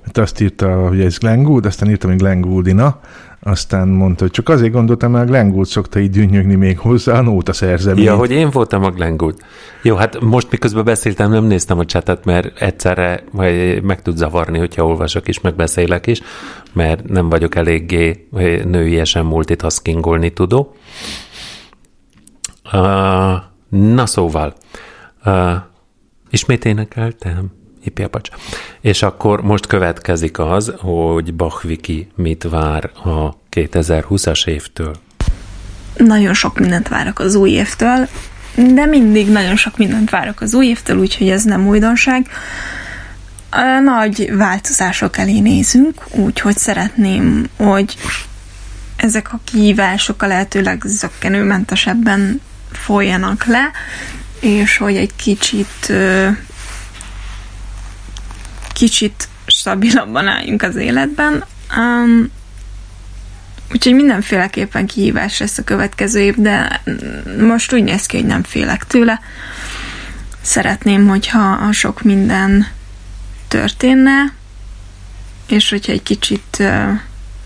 Mert 0.00 0.18
azt 0.18 0.40
írta, 0.40 0.88
hogy 0.88 1.00
ez 1.00 1.18
Glenn 1.18 1.42
Gould, 1.42 1.66
aztán 1.66 1.90
írtam, 1.90 2.10
hogy 2.10 2.18
Glenn 2.18 2.40
Gouldina, 2.40 3.00
aztán 3.42 3.88
mondta, 3.88 4.22
hogy 4.22 4.32
csak 4.32 4.48
azért 4.48 4.72
gondoltam, 4.72 5.10
mert 5.10 5.26
Glenn 5.26 5.50
Gould 5.50 5.66
szokta 5.66 5.98
így 5.98 6.10
dünnyögni 6.10 6.54
még 6.54 6.78
hozzá 6.78 7.18
a 7.18 7.22
nóta 7.22 7.52
szerzeményt. 7.52 8.06
Ja, 8.06 8.16
hogy 8.16 8.30
én 8.30 8.50
voltam 8.50 8.84
a 8.84 8.90
Glenn 8.90 9.16
Gould. 9.16 9.38
Jó, 9.82 9.96
hát 9.96 10.20
most 10.20 10.50
miközben 10.50 10.84
beszéltem, 10.84 11.30
nem 11.30 11.44
néztem 11.44 11.78
a 11.78 11.84
csetet, 11.84 12.24
mert 12.24 12.60
egyszerre 12.62 13.24
meg 13.82 14.02
tud 14.02 14.16
zavarni, 14.16 14.58
hogyha 14.58 14.86
olvasok 14.86 15.28
is, 15.28 15.40
meg 15.40 15.54
beszélek 15.54 16.06
is, 16.06 16.20
mert 16.72 17.08
nem 17.08 17.28
vagyok 17.28 17.54
eléggé 17.54 18.28
nőiesen 18.64 19.24
multitaskingolni 19.24 20.32
tudó. 20.32 20.74
Uh, 22.72 22.80
na 23.68 24.06
szóval, 24.06 24.54
uh, 25.24 25.52
ismét 26.30 26.64
énekeltem? 26.64 27.59
Ipiapacs. 27.84 28.28
És 28.80 29.02
akkor 29.02 29.42
most 29.42 29.66
következik 29.66 30.38
az, 30.38 30.72
hogy 30.78 31.34
Bach 31.34 31.66
Viki 31.66 32.08
mit 32.14 32.42
vár 32.42 32.90
a 33.04 33.36
2020-as 33.50 34.46
évtől. 34.46 34.96
Nagyon 35.96 36.34
sok 36.34 36.58
mindent 36.58 36.88
várok 36.88 37.18
az 37.18 37.34
új 37.34 37.50
évtől, 37.50 38.08
de 38.54 38.86
mindig 38.86 39.30
nagyon 39.30 39.56
sok 39.56 39.76
mindent 39.76 40.10
várok 40.10 40.40
az 40.40 40.54
új 40.54 40.66
évtől, 40.66 40.98
úgyhogy 40.98 41.28
ez 41.28 41.44
nem 41.44 41.66
újdonság. 41.66 42.28
A 43.50 43.80
nagy 43.84 44.36
változások 44.36 45.18
elé 45.18 45.38
nézünk, 45.38 46.04
úgyhogy 46.10 46.56
szeretném, 46.56 47.46
hogy 47.56 47.96
ezek 48.96 49.32
a 49.32 49.40
kihívások 49.44 50.22
a 50.22 50.26
lehetőleg 50.26 50.82
zöggenőmentesebben 50.86 52.40
folyjanak 52.72 53.44
le, 53.44 53.70
és 54.40 54.76
hogy 54.76 54.96
egy 54.96 55.16
kicsit 55.16 55.92
kicsit 58.80 59.28
stabilabban 59.46 60.26
álljunk 60.26 60.62
az 60.62 60.76
életben. 60.76 61.44
Um, 61.76 62.30
úgyhogy 63.72 63.94
mindenféleképpen 63.94 64.86
kihívás 64.86 65.38
lesz 65.38 65.58
a 65.58 65.64
következő 65.64 66.20
év, 66.20 66.34
de 66.36 66.82
most 67.38 67.72
úgy 67.72 67.82
néz 67.82 68.06
ki, 68.06 68.16
hogy 68.16 68.26
nem 68.26 68.42
félek 68.42 68.86
tőle. 68.86 69.20
Szeretném, 70.40 71.08
hogyha 71.08 71.52
a 71.52 71.72
sok 71.72 72.02
minden 72.02 72.66
történne, 73.48 74.32
és 75.48 75.70
hogyha 75.70 75.92
egy 75.92 76.02
kicsit 76.02 76.62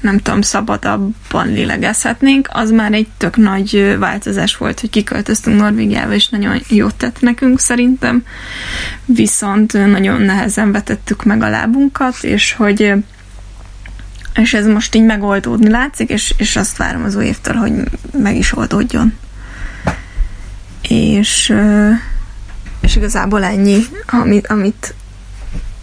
nem 0.05 0.19
tudom, 0.19 0.41
szabadabban 0.41 1.47
lélegezhetnénk, 1.47 2.49
az 2.53 2.71
már 2.71 2.93
egy 2.93 3.09
tök 3.17 3.37
nagy 3.37 3.97
változás 3.99 4.57
volt, 4.57 4.81
hogy 4.81 4.91
kiköltöztünk 4.91 5.61
Norvégiába, 5.61 6.13
és 6.13 6.29
nagyon 6.29 6.61
jót 6.69 6.95
tett 6.95 7.21
nekünk 7.21 7.61
szerintem, 7.61 8.25
viszont 9.05 9.73
nagyon 9.73 10.21
nehezen 10.21 10.73
vetettük 10.73 11.25
meg 11.25 11.43
a 11.43 11.49
lábunkat, 11.49 12.23
és 12.23 12.53
hogy 12.53 12.95
és 14.35 14.55
ez 14.55 14.67
most 14.67 14.95
így 14.95 15.05
megoldódni 15.05 15.71
látszik, 15.71 16.11
és, 16.11 16.35
és 16.37 16.57
azt 16.57 16.77
várom 16.77 17.05
az 17.05 17.15
új 17.15 17.25
évtől, 17.25 17.55
hogy 17.55 17.73
meg 18.19 18.37
is 18.37 18.57
oldódjon. 18.57 19.15
És, 20.89 21.55
és 22.81 22.97
igazából 22.97 23.45
ennyi, 23.45 23.85
amit, 24.07 24.47
amit 24.47 24.95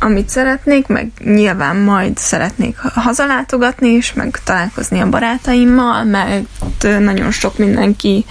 amit 0.04 0.30
szeretnék, 0.30 0.88
meg 0.88 1.12
nyilván 1.24 1.76
majd 1.76 2.18
szeretnék 2.18 2.78
hazalátogatni 2.78 3.90
és 3.90 4.14
meg 4.14 4.40
találkozni 4.44 5.00
a 5.00 5.10
barátaimmal, 5.10 6.04
mert 6.04 6.46
nagyon 6.82 7.32
sok 7.32 7.58
mindenki 7.58 8.26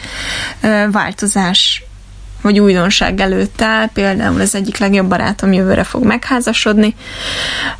változás 0.91 1.83
vagy 2.43 2.59
újdonság 2.61 3.21
előtt 3.21 3.63
áll, 3.63 3.87
például 3.87 4.41
az 4.41 4.55
egyik 4.55 4.79
legjobb 4.79 5.09
barátom 5.09 5.53
jövőre 5.53 5.85
fog 5.85 6.05
megházasodni, 6.05 6.95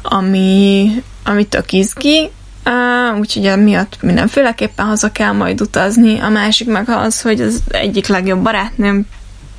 ami, 0.03 0.91
ami 1.25 1.47
tök 1.47 1.73
izgi, 1.73 2.31
Uh, 2.65 3.19
úgyhogy 3.19 3.47
emiatt 3.47 4.03
mindenféleképpen 4.03 4.87
haza 4.87 5.13
kell 5.13 5.33
majd 5.33 5.61
utazni. 5.61 6.19
A 6.19 6.29
másik 6.29 6.69
meg 6.69 6.89
az, 6.89 7.21
hogy 7.21 7.41
az 7.41 7.63
egyik 7.69 8.07
legjobb 8.07 8.43
barátnőm 8.43 9.07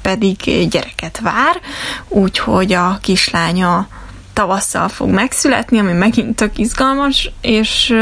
pedig 0.01 0.67
gyereket 0.69 1.19
vár, 1.19 1.59
úgyhogy 2.07 2.73
a 2.73 2.97
kislánya 3.01 3.87
tavasszal 4.33 4.87
fog 4.87 5.09
megszületni, 5.09 5.79
ami 5.79 5.91
megint 5.91 6.35
tök 6.35 6.57
izgalmas, 6.57 7.31
és 7.41 7.93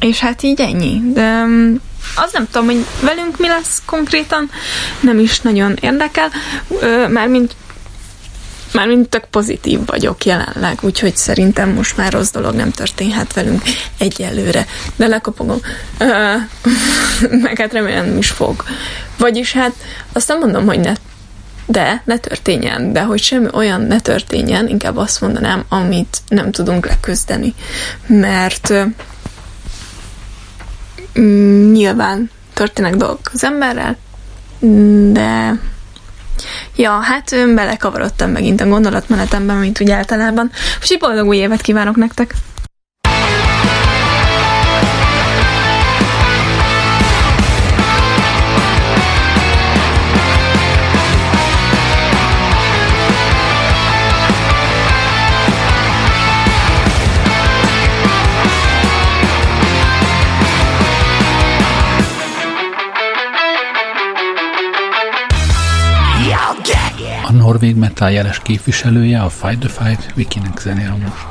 és 0.00 0.18
hát 0.18 0.42
így 0.42 0.60
ennyi. 0.60 1.12
De 1.12 1.44
az 2.16 2.32
nem 2.32 2.46
tudom, 2.50 2.66
hogy 2.66 2.86
velünk 3.00 3.38
mi 3.38 3.48
lesz 3.48 3.82
konkrétan, 3.86 4.50
nem 5.00 5.18
is 5.18 5.40
nagyon 5.40 5.76
érdekel, 5.80 6.30
mármint 7.08 7.54
Mármint 8.72 9.08
tök 9.08 9.24
pozitív 9.24 9.80
vagyok 9.86 10.24
jelenleg, 10.24 10.78
úgyhogy 10.82 11.16
szerintem 11.16 11.70
most 11.70 11.96
már 11.96 12.12
rossz 12.12 12.30
dolog 12.30 12.54
nem 12.54 12.70
történhet 12.70 13.32
velünk 13.32 13.62
egyelőre. 13.98 14.66
De 14.96 15.06
lekopogom. 15.06 15.60
meg 17.42 17.58
hát 17.58 17.72
remélem 17.72 18.16
is 18.16 18.30
fog. 18.30 18.64
Vagyis 19.18 19.52
hát 19.52 19.72
azt 20.12 20.28
nem 20.28 20.38
mondom, 20.38 20.66
hogy 20.66 20.80
ne 20.80 20.92
de 21.72 22.02
ne 22.04 22.16
történjen, 22.16 22.92
de 22.92 23.02
hogy 23.02 23.22
semmi 23.22 23.46
olyan 23.52 23.80
ne 23.80 24.00
történjen, 24.00 24.68
inkább 24.68 24.96
azt 24.96 25.20
mondanám, 25.20 25.64
amit 25.68 26.18
nem 26.28 26.50
tudunk 26.50 26.86
leküzdeni. 26.86 27.54
Mert 28.06 28.72
mm, 31.18 31.72
nyilván 31.72 32.30
történnek 32.52 32.94
dolgok 32.94 33.30
az 33.32 33.44
emberrel, 33.44 33.96
de 35.12 35.58
Ja, 36.76 36.90
hát 36.90 37.30
belekavarodtam 37.54 38.30
megint 38.30 38.60
a 38.60 38.68
gondolatmenetemben, 38.68 39.56
mint 39.56 39.80
úgy 39.80 39.90
általában. 39.90 40.50
Úgyhogy 40.80 40.98
boldog 40.98 41.26
új 41.26 41.36
évet 41.36 41.60
kívánok 41.60 41.96
nektek! 41.96 42.34
A 67.32 67.34
norvég 67.34 67.76
metal 67.76 68.10
jeles 68.10 68.40
képviselője, 68.42 69.20
a 69.22 69.28
Fight 69.28 69.58
the 69.58 69.68
Fight, 69.68 70.14
Vikinek 70.14 70.58
zenél 70.58 70.96
most. 71.02 71.26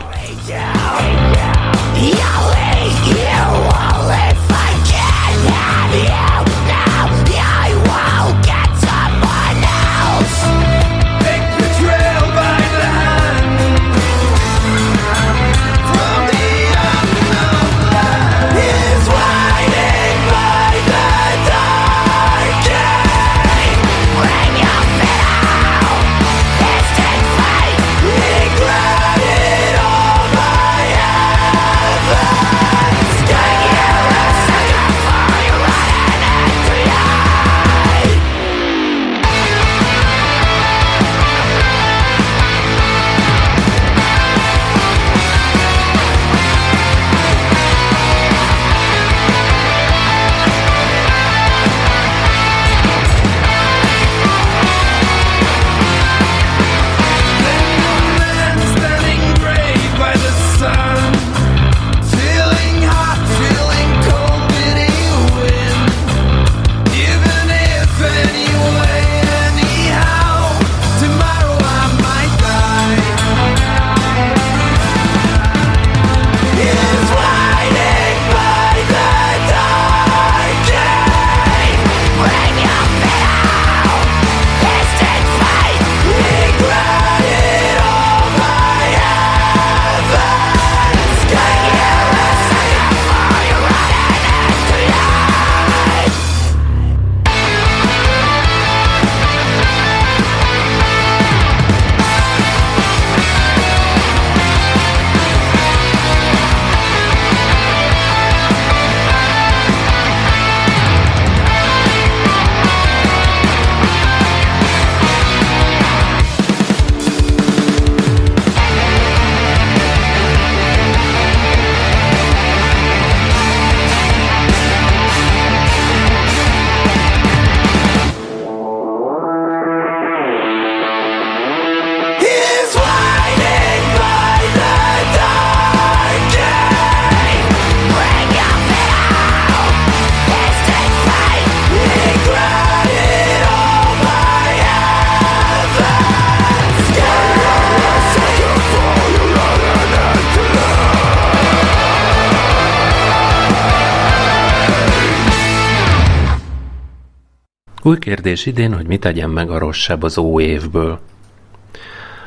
Új 157.84 158.00
kérdés 158.00 158.46
idén, 158.46 158.74
hogy 158.74 158.88
mit 158.88 159.00
tegyen 159.00 159.30
meg 159.30 159.50
a 159.50 159.58
rosszabb 159.58 160.04
az 160.04 160.18
ó 160.18 160.40
évből. 160.40 161.00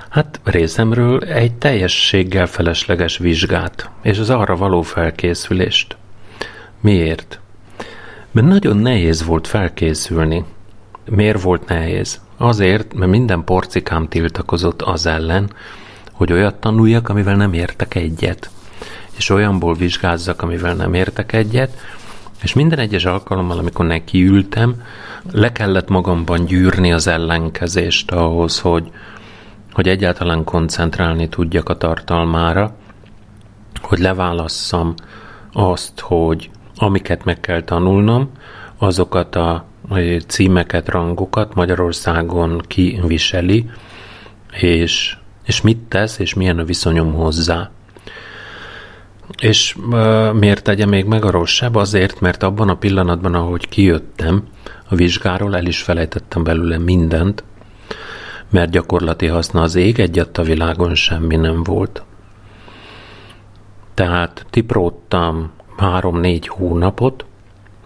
Hát 0.09 0.41
részemről 0.45 1.21
egy 1.21 1.55
teljességgel 1.55 2.47
felesleges 2.47 3.19
vizsgát, 3.19 3.91
és 4.03 4.19
az 4.19 4.31
arra 4.31 4.57
való 4.57 4.83
felkészülést. 4.83 5.97
Miért? 6.81 7.41
Mert 8.31 8.47
nagyon 8.47 8.77
nehéz 8.77 9.25
volt 9.25 9.47
felkészülni. 9.47 10.45
Miért 11.11 11.43
volt 11.43 11.69
nehéz? 11.69 12.21
Azért, 12.37 12.95
mert 12.95 13.11
minden 13.11 13.45
porcikám 13.45 14.09
tiltakozott 14.09 14.83
az 14.83 15.07
ellen, 15.07 15.51
hogy 16.13 16.33
olyat 16.33 16.55
tanuljak, 16.55 17.09
amivel 17.09 17.37
nem 17.37 17.53
értek 17.53 17.95
egyet, 17.95 18.51
és 19.17 19.31
olyanból 19.31 19.75
vizsgázzak, 19.75 20.43
amivel 20.43 20.75
nem 20.75 20.95
értek 20.95 21.33
egyet, 21.33 21.79
és 22.45 22.53
minden 22.53 22.79
egyes 22.79 23.05
alkalommal, 23.05 23.59
amikor 23.59 23.87
nekiültem, 23.87 24.83
le 25.33 25.53
kellett 25.53 25.89
magamban 25.89 26.45
gyűrni 26.45 26.93
az 26.93 27.07
ellenkezést 27.07 28.11
ahhoz, 28.11 28.61
hogy, 28.61 28.91
hogy 29.73 29.89
egyáltalán 29.89 30.45
koncentrálni 30.45 31.29
tudjak 31.29 31.69
a 31.69 31.77
tartalmára, 31.77 32.77
hogy 33.83 33.99
leválasszam 33.99 34.95
azt, 35.53 36.01
hogy 36.01 36.51
amiket 36.77 37.25
meg 37.25 37.41
kell 37.41 37.63
tanulnom, 37.63 38.31
azokat 38.79 39.37
a 39.37 39.65
címeket, 40.27 40.89
rangokat 40.89 41.55
Magyarországon 41.55 42.63
kiviseli, 42.67 43.71
és, 44.61 45.17
és 45.45 45.61
mit 45.61 45.79
tesz, 45.79 46.19
és 46.19 46.35
milyen 46.35 46.59
a 46.59 46.65
viszonyom 46.65 47.13
hozzá. 47.13 47.71
És 49.41 49.77
uh, 49.91 50.33
miért 50.33 50.63
tegye 50.63 50.87
még 50.87 51.05
meg 51.05 51.25
a 51.25 51.31
rosszabb? 51.31 51.75
Azért, 51.75 52.21
mert 52.21 52.43
abban 52.43 52.69
a 52.69 52.77
pillanatban, 52.77 53.35
ahogy 53.35 53.69
kijöttem 53.69 54.45
a 54.89 54.95
vizsgáról, 54.95 55.57
el 55.57 55.67
is 55.67 55.83
felejtettem 55.83 56.43
belőle 56.43 56.79
mindent, 56.79 57.45
mert 58.51 58.71
gyakorlati 58.71 59.27
haszna 59.27 59.63
az 59.63 59.75
ég 59.75 59.99
egyet 59.99 60.39
a 60.39 60.43
világon 60.43 60.95
semmi 60.95 61.37
nem 61.37 61.63
volt. 61.63 62.03
Tehát 63.95 64.47
tipróttam 64.51 65.53
három-négy 65.77 66.49
hónapot, 66.49 67.25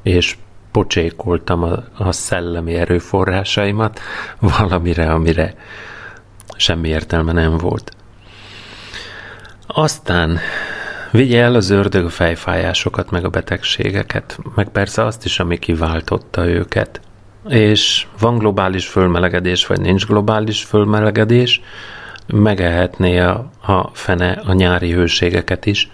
és 0.02 0.36
pocsékoltam 0.70 1.62
a, 1.62 1.84
a 1.96 2.12
szellemi 2.12 2.74
erőforrásaimat 2.74 4.00
valamire, 4.58 5.12
amire 5.12 5.54
semmi 6.56 6.88
értelme 6.88 7.32
nem 7.32 7.56
volt. 7.56 7.96
Aztán 9.66 10.38
vigye 11.10 11.42
el 11.42 11.54
az 11.54 11.70
ördög 11.70 12.10
fejfájásokat, 12.10 13.10
meg 13.10 13.24
a 13.24 13.28
betegségeket, 13.28 14.38
meg 14.54 14.68
persze 14.68 15.04
azt 15.04 15.24
is, 15.24 15.40
ami 15.40 15.58
kiváltotta 15.58 16.46
őket. 16.46 17.00
és 17.48 18.06
van 18.18 18.38
globális 18.38 18.86
fölmelegedés, 18.86 19.66
vagy 19.66 19.80
nincs 19.80 20.06
globális 20.06 20.62
fölmelegedés, 20.62 21.60
megehetné 22.26 23.18
a, 23.18 23.50
a 23.66 23.90
fene 23.92 24.42
a 24.46 24.52
nyári 24.52 24.92
hőségeket 24.92 25.66
is, 25.66 25.90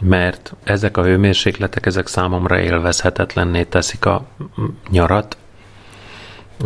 mert 0.00 0.54
ezek 0.64 0.96
a 0.96 1.04
hőmérsékletek, 1.04 1.86
ezek 1.86 2.06
számomra 2.06 2.60
élvezhetetlenné 2.60 3.62
teszik 3.62 4.04
a 4.04 4.26
nyarat. 4.90 5.36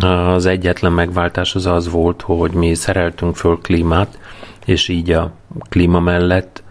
Az 0.01 0.47
egyetlen 0.47 0.93
megváltás 0.93 1.55
az 1.55 1.67
az 1.67 1.91
volt, 1.91 2.23
hogy 2.23 2.53
mi 2.53 2.75
szereltünk 2.75 3.37
föl 3.37 3.59
klímát, 3.63 4.19
és 4.65 4.89
így 4.89 5.11
a 5.11 5.33
klíma 5.69 6.01
mellett 6.01 6.63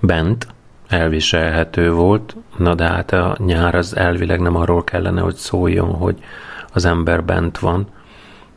bent 0.00 0.46
elviselhető 0.88 1.92
volt, 1.92 2.36
na 2.56 2.74
de 2.74 2.84
hát 2.84 3.12
a 3.12 3.36
nyár 3.38 3.74
az 3.74 3.96
elvileg 3.96 4.40
nem 4.40 4.56
arról 4.56 4.84
kellene, 4.84 5.20
hogy 5.20 5.34
szóljon, 5.34 5.94
hogy 5.94 6.16
az 6.72 6.84
ember 6.84 7.24
bent 7.24 7.58
van, 7.58 7.88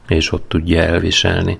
és 0.07 0.31
ott 0.31 0.49
tudja 0.49 0.81
elviselni. 0.81 1.57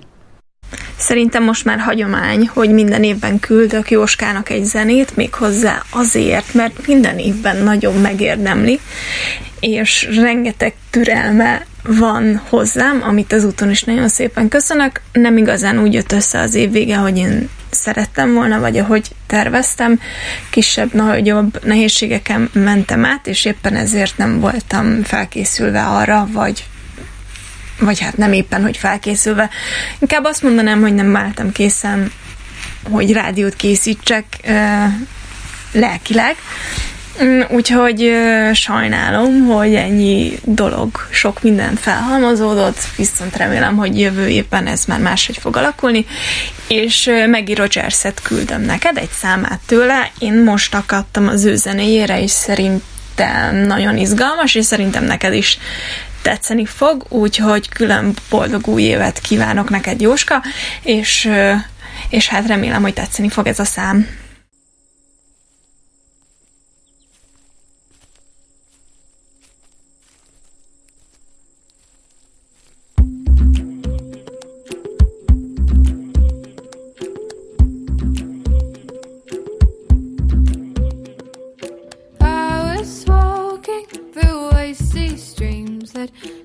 Szerintem 0.96 1.44
most 1.44 1.64
már 1.64 1.78
hagyomány, 1.78 2.50
hogy 2.52 2.70
minden 2.70 3.02
évben 3.02 3.40
küldök 3.40 3.90
Jóskának 3.90 4.50
egy 4.50 4.64
zenét, 4.64 5.16
méghozzá 5.16 5.82
azért, 5.90 6.54
mert 6.54 6.86
minden 6.86 7.18
évben 7.18 7.56
nagyon 7.56 7.94
megérdemli, 7.94 8.80
és 9.60 10.08
rengeteg 10.16 10.74
türelme 10.90 11.66
van 11.82 12.42
hozzám, 12.48 13.02
amit 13.02 13.32
az 13.32 13.44
úton 13.44 13.70
is 13.70 13.82
nagyon 13.82 14.08
szépen 14.08 14.48
köszönök. 14.48 15.00
Nem 15.12 15.36
igazán 15.36 15.78
úgy 15.78 15.92
jött 15.92 16.12
össze 16.12 16.40
az 16.40 16.54
év 16.54 16.70
vége, 16.70 16.96
hogy 16.96 17.18
én 17.18 17.48
szerettem 17.74 18.34
volna, 18.34 18.60
vagy 18.60 18.78
ahogy 18.78 19.10
terveztem, 19.26 20.00
kisebb, 20.50 20.94
nagyobb 20.94 21.64
nehézségeken 21.64 22.50
mentem 22.52 23.04
át, 23.04 23.26
és 23.26 23.44
éppen 23.44 23.76
ezért 23.76 24.16
nem 24.16 24.40
voltam 24.40 25.02
felkészülve 25.02 25.82
arra, 25.82 26.28
vagy 26.32 26.64
vagy 27.78 28.00
hát 28.00 28.16
nem 28.16 28.32
éppen, 28.32 28.62
hogy 28.62 28.76
felkészülve. 28.76 29.50
Inkább 29.98 30.24
azt 30.24 30.42
mondanám, 30.42 30.80
hogy 30.80 30.94
nem 30.94 31.12
váltam 31.12 31.52
készen, 31.52 32.12
hogy 32.90 33.12
rádiót 33.12 33.54
készítsek 33.56 34.24
lelkileg, 35.72 36.36
Úgyhogy 37.48 38.12
sajnálom, 38.52 39.46
hogy 39.46 39.74
ennyi 39.74 40.38
dolog, 40.44 40.90
sok 41.10 41.42
minden 41.42 41.74
felhalmozódott, 41.74 42.78
viszont 42.96 43.36
remélem, 43.36 43.76
hogy 43.76 44.00
jövő 44.00 44.28
évben 44.28 44.66
ez 44.66 44.84
már 44.84 45.00
máshogy 45.00 45.36
fog 45.36 45.56
alakulni, 45.56 46.06
és 46.68 47.10
Maggie 47.30 47.56
Rogers-et 47.56 48.22
küldöm 48.22 48.62
neked, 48.62 48.96
egy 48.96 49.10
számát 49.10 49.60
tőle, 49.66 50.10
én 50.18 50.42
most 50.42 50.74
akadtam 50.74 51.28
az 51.28 51.44
ő 51.44 51.56
zenéjére, 51.56 52.22
és 52.22 52.30
szerintem 52.30 53.56
nagyon 53.56 53.96
izgalmas, 53.96 54.54
és 54.54 54.64
szerintem 54.64 55.04
neked 55.04 55.34
is 55.34 55.58
tetszeni 56.22 56.64
fog, 56.64 57.06
úgyhogy 57.08 57.68
külön 57.68 58.14
boldog 58.30 58.66
új 58.66 58.82
évet 58.82 59.18
kívánok 59.18 59.70
neked, 59.70 60.00
Jóska, 60.00 60.42
és, 60.82 61.30
és 62.08 62.28
hát 62.28 62.46
remélem, 62.46 62.82
hogy 62.82 62.94
tetszeni 62.94 63.28
fog 63.28 63.46
ez 63.46 63.58
a 63.58 63.64
szám. 63.64 64.06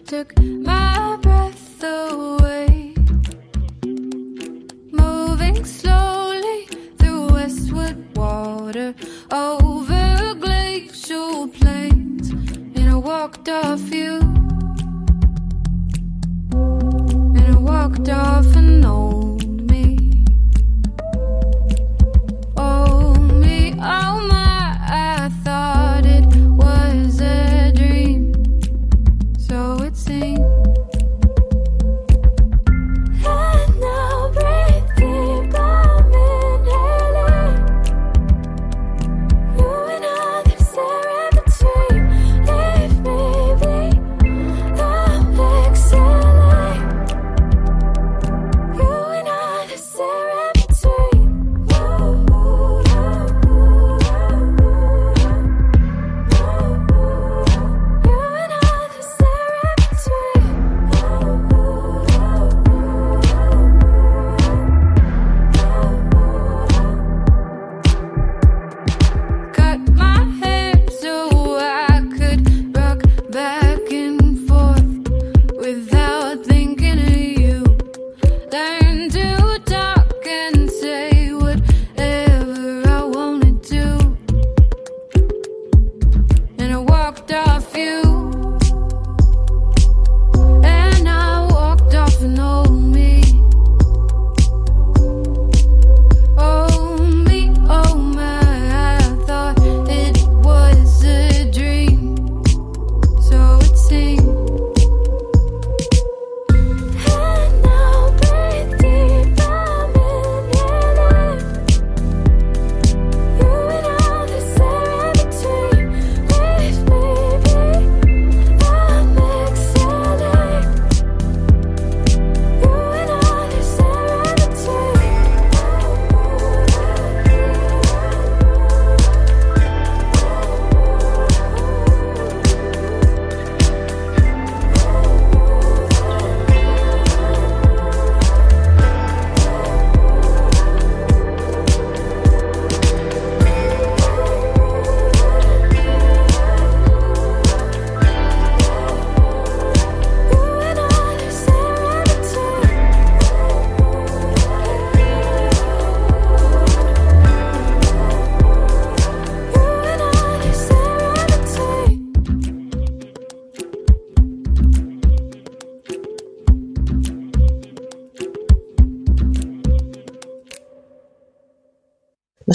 Took 0.05 0.34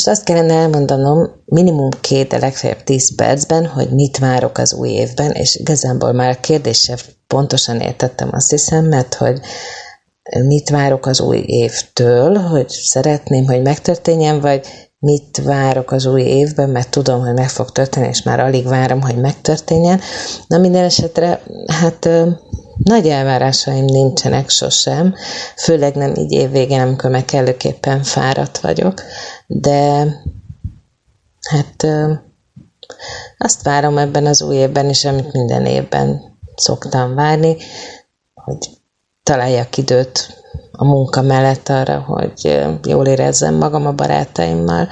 Most 0.05 0.19
azt 0.19 0.27
kellene 0.27 0.55
elmondanom 0.55 1.31
minimum 1.45 1.89
két, 2.01 2.29
de 2.29 2.39
legfeljebb 2.39 2.85
tíz 2.85 3.15
percben, 3.15 3.67
hogy 3.67 3.91
mit 3.91 4.19
várok 4.19 4.59
az 4.59 4.73
új 4.73 4.89
évben, 4.89 5.31
és 5.31 5.57
igazából 5.57 6.13
már 6.13 6.41
kérdéssel 6.41 6.97
pontosan 7.27 7.81
értettem 7.81 8.29
azt 8.33 8.51
hiszem, 8.51 8.85
mert 8.85 9.15
hogy 9.15 9.41
mit 10.47 10.71
várok 10.71 11.07
az 11.07 11.21
új 11.21 11.43
évtől, 11.47 12.35
hogy 12.35 12.69
szeretném, 12.69 13.47
hogy 13.47 13.63
megtörténjen, 13.63 14.41
vagy 14.41 14.67
mit 14.99 15.41
várok 15.45 15.91
az 15.91 16.07
új 16.07 16.23
évben, 16.23 16.71
mert 16.71 16.91
tudom, 16.91 17.21
hogy 17.21 17.35
meg 17.35 17.49
fog 17.49 17.71
történni, 17.71 18.09
és 18.09 18.23
már 18.23 18.41
alig 18.41 18.67
várom, 18.67 19.01
hogy 19.01 19.17
megtörténjen. 19.17 20.01
Na 20.47 20.59
minden 20.59 20.85
esetre, 20.85 21.41
hát 21.67 22.09
nagy 22.77 23.09
elvárásaim 23.09 23.85
nincsenek 23.85 24.49
sosem, 24.49 25.15
főleg 25.57 25.95
nem 25.95 26.15
így 26.15 26.33
évvégén, 26.33 26.81
amikor 26.81 27.11
meg 27.11 27.25
kellőképpen 27.25 28.03
fáradt 28.03 28.59
vagyok, 28.59 29.03
de 29.47 30.07
hát 31.41 31.87
azt 33.39 33.63
várom 33.63 33.99
ebben 33.99 34.27
az 34.27 34.43
új 34.43 34.57
évben 34.57 34.89
is, 34.89 35.05
amit 35.05 35.33
minden 35.33 35.67
évben 35.67 36.21
szoktam 36.57 37.15
várni, 37.15 37.57
hogy 38.35 38.71
találjak 39.23 39.77
időt 39.77 40.43
a 40.73 40.85
munka 40.85 41.23
mellett 41.23 41.69
arra, 41.69 41.99
hogy 42.01 42.65
jól 42.85 43.07
érezzem 43.07 43.55
magam 43.55 43.87
a 43.87 43.93
barátaimmal, 43.93 44.89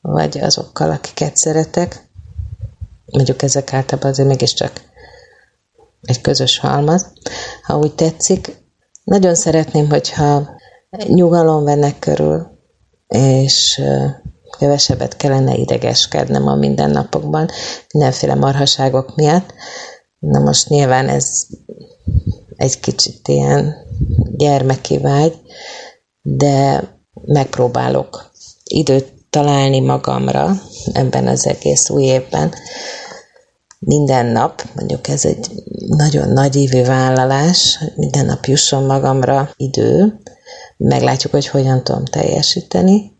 vagy 0.00 0.38
azokkal, 0.38 0.90
akiket 0.90 1.36
szeretek. 1.36 2.08
Mondjuk 3.06 3.42
ezek 3.42 3.72
általában 3.72 4.10
azért 4.10 4.28
mégiscsak 4.28 4.72
egy 6.02 6.20
közös 6.20 6.58
halmaz, 6.58 7.12
ha 7.62 7.78
úgy 7.78 7.94
tetszik. 7.94 8.56
Nagyon 9.04 9.34
szeretném, 9.34 9.88
hogyha 9.88 10.48
nyugalom 11.06 11.64
venne 11.64 11.98
körül, 11.98 12.58
és 13.08 13.82
kevesebbet 14.58 15.16
kellene 15.16 15.54
idegeskednem 15.54 16.46
a 16.46 16.54
mindennapokban, 16.54 17.48
mindenféle 17.92 18.34
marhaságok 18.34 19.14
miatt. 19.14 19.54
Na 20.18 20.38
most 20.38 20.68
nyilván 20.68 21.08
ez 21.08 21.46
egy 22.56 22.80
kicsit 22.80 23.28
ilyen 23.28 23.74
gyermeki 24.36 24.98
vágy, 24.98 25.40
de 26.22 26.82
megpróbálok 27.24 28.30
időt 28.64 29.12
találni 29.30 29.80
magamra 29.80 30.50
ebben 30.92 31.26
az 31.26 31.46
egész 31.46 31.90
új 31.90 32.02
évben. 32.02 32.52
Minden 33.86 34.26
nap, 34.26 34.62
mondjuk 34.74 35.08
ez 35.08 35.24
egy 35.24 35.50
nagyon 35.86 36.28
nagy 36.28 36.56
évű 36.56 36.82
vállalás, 36.82 37.76
hogy 37.76 37.92
minden 37.96 38.26
nap 38.26 38.44
jusson 38.44 38.84
magamra 38.84 39.50
idő, 39.56 40.20
meglátjuk, 40.76 41.32
hogy 41.32 41.46
hogyan 41.46 41.84
tudom 41.84 42.04
teljesíteni. 42.04 43.18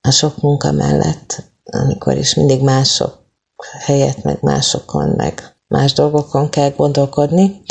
A 0.00 0.10
sok 0.10 0.40
munka 0.40 0.72
mellett, 0.72 1.52
amikor 1.64 2.16
is 2.16 2.34
mindig 2.34 2.62
mások 2.62 3.22
helyett, 3.78 4.22
meg 4.22 4.38
másokon, 4.40 5.08
meg 5.16 5.56
más 5.68 5.92
dolgokon 5.92 6.48
kell 6.48 6.70
gondolkodni, 6.70 7.62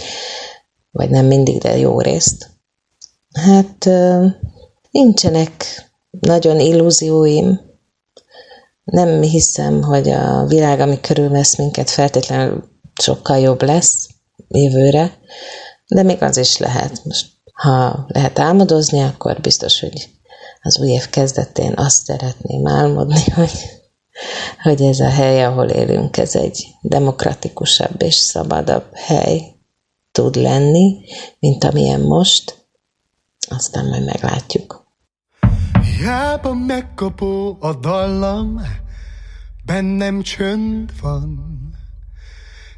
vagy 0.91 1.09
nem 1.09 1.25
mindig, 1.25 1.61
de 1.61 1.77
jó 1.77 1.99
részt. 1.99 2.49
Hát 3.31 3.89
nincsenek 4.91 5.65
nagyon 6.09 6.59
illúzióim. 6.59 7.59
Nem 8.83 9.21
hiszem, 9.21 9.81
hogy 9.81 10.09
a 10.09 10.45
világ, 10.45 10.79
ami 10.79 10.99
körülvesz 10.99 11.57
minket, 11.57 11.89
feltétlenül 11.89 12.63
sokkal 13.01 13.37
jobb 13.37 13.61
lesz 13.61 14.09
jövőre, 14.47 15.19
de 15.87 16.03
még 16.03 16.21
az 16.21 16.37
is 16.37 16.57
lehet. 16.57 17.05
Most, 17.05 17.27
ha 17.53 18.05
lehet 18.07 18.39
álmodozni, 18.39 18.99
akkor 18.99 19.41
biztos, 19.41 19.79
hogy 19.79 20.09
az 20.61 20.79
új 20.79 20.89
év 20.89 21.09
kezdetén 21.09 21.73
azt 21.75 22.05
szeretném 22.05 22.67
álmodni, 22.67 23.23
hogy, 23.35 23.51
hogy 24.63 24.81
ez 24.81 24.99
a 24.99 25.09
hely, 25.09 25.43
ahol 25.43 25.69
élünk, 25.69 26.17
ez 26.17 26.35
egy 26.35 26.67
demokratikusabb 26.81 28.01
és 28.01 28.15
szabadabb 28.15 28.85
hely 28.93 29.41
tud 30.11 30.35
lenni, 30.35 30.99
mint 31.39 31.63
amilyen 31.63 32.01
most, 32.01 32.65
aztán 33.49 33.85
majd 33.85 34.05
meglátjuk. 34.05 34.80
Hiába 36.01 36.53
megkapó 36.53 37.57
a 37.59 37.73
dallam, 37.73 38.61
bennem 39.65 40.21
csönd 40.21 40.91
van, 41.01 41.39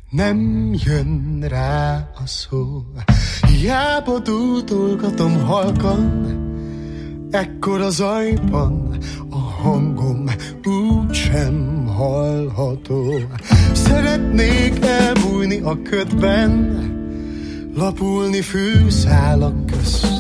nem 0.10 0.70
jön 0.86 1.46
rá 1.48 2.10
a 2.16 2.28
szó. 2.28 2.84
Hiába 3.48 4.20
dúdolgatom 4.20 5.46
halkan, 5.46 6.28
ekkor 7.32 7.82
a 7.82 7.90
zajban 7.90 8.98
a 9.30 9.38
hangom 9.38 10.26
úgysem 10.64 11.86
hallható. 11.88 13.14
Szeretnék 13.74 14.86
elbújni 14.86 15.60
a 15.60 15.82
ködben, 15.82 16.52
lapulni 17.76 18.42
fűszálak 18.42 19.66
közt 19.66 20.13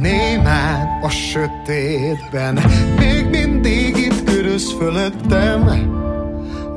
Némán 0.00 1.00
a 1.02 1.08
sötétben. 1.08 2.58
Még 2.98 3.26
mindig 3.30 3.96
itt 3.96 4.24
köröz 4.24 4.72
fölöttem. 4.78 5.64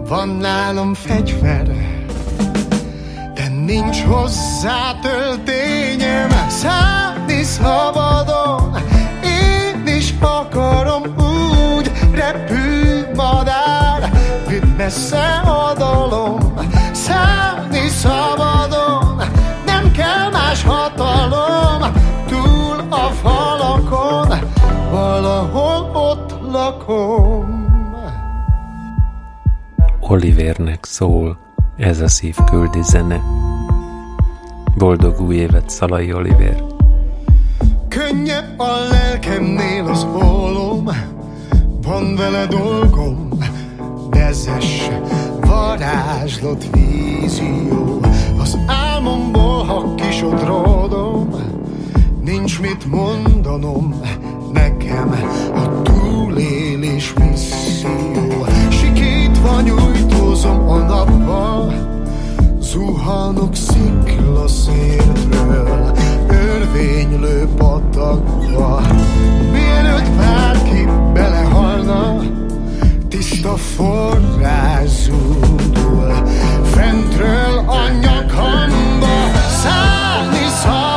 Van 0.07 0.29
nálam 0.29 0.93
fegyver 0.93 1.67
De 3.33 3.47
nincs 3.65 4.01
hozzá 4.01 4.99
töltényem. 5.01 6.29
Szállni 6.49 7.43
szabadon 7.43 8.77
Én 9.23 9.95
is 9.95 10.13
akarom 10.19 11.03
úgy 11.17 11.91
Repülj 12.13 13.05
madár 13.15 14.11
Vidd 14.47 14.65
messze 14.77 15.41
a 15.45 15.73
dalom 15.77 16.53
Szállni 16.91 17.87
szabadon 17.87 18.64
Olivernek 30.07 30.85
szól 30.85 31.37
ez 31.77 31.99
a 31.99 32.07
szívküldi 32.07 32.81
zene. 32.81 33.21
Boldog 34.77 35.21
új 35.21 35.35
évet, 35.35 35.69
Szalai 35.69 36.13
Oliver! 36.13 36.63
Könnyebb 37.87 38.59
a 38.59 38.87
lelkemnél 38.91 39.85
az 39.85 40.03
ólom, 40.03 40.89
van 41.81 42.15
vele 42.15 42.45
dolgom, 42.45 43.29
dezes, 44.09 44.89
varázslott 45.41 46.63
vízió. 46.75 47.99
Az 48.37 48.57
álmomból, 48.67 49.63
ha 49.63 49.95
kisodródom, 49.95 51.29
nincs 52.21 52.61
mit 52.61 52.85
mondanom, 52.85 54.01
nekem 54.53 55.11
a 55.55 55.81
túlélés 55.81 57.13
misszió. 57.13 58.54
Sikítva 59.45 59.61
nyújtózom 59.61 60.69
a 60.69 60.77
napba, 60.77 61.73
Zuhanok 62.59 63.55
sziklaszértről, 63.55 65.11
örvénylő 66.27 67.47
patakba. 67.57 68.81
Mielőtt 69.51 70.09
bárki 70.17 70.87
belehalna, 71.13 72.23
tiszta 73.09 73.55
forrás 73.55 74.89
zúdul, 74.89 76.13
fentről 76.63 77.57
a 77.67 77.89
nyakamba, 78.01 79.31
szállni 79.63 80.47
szabadon, 80.63 80.94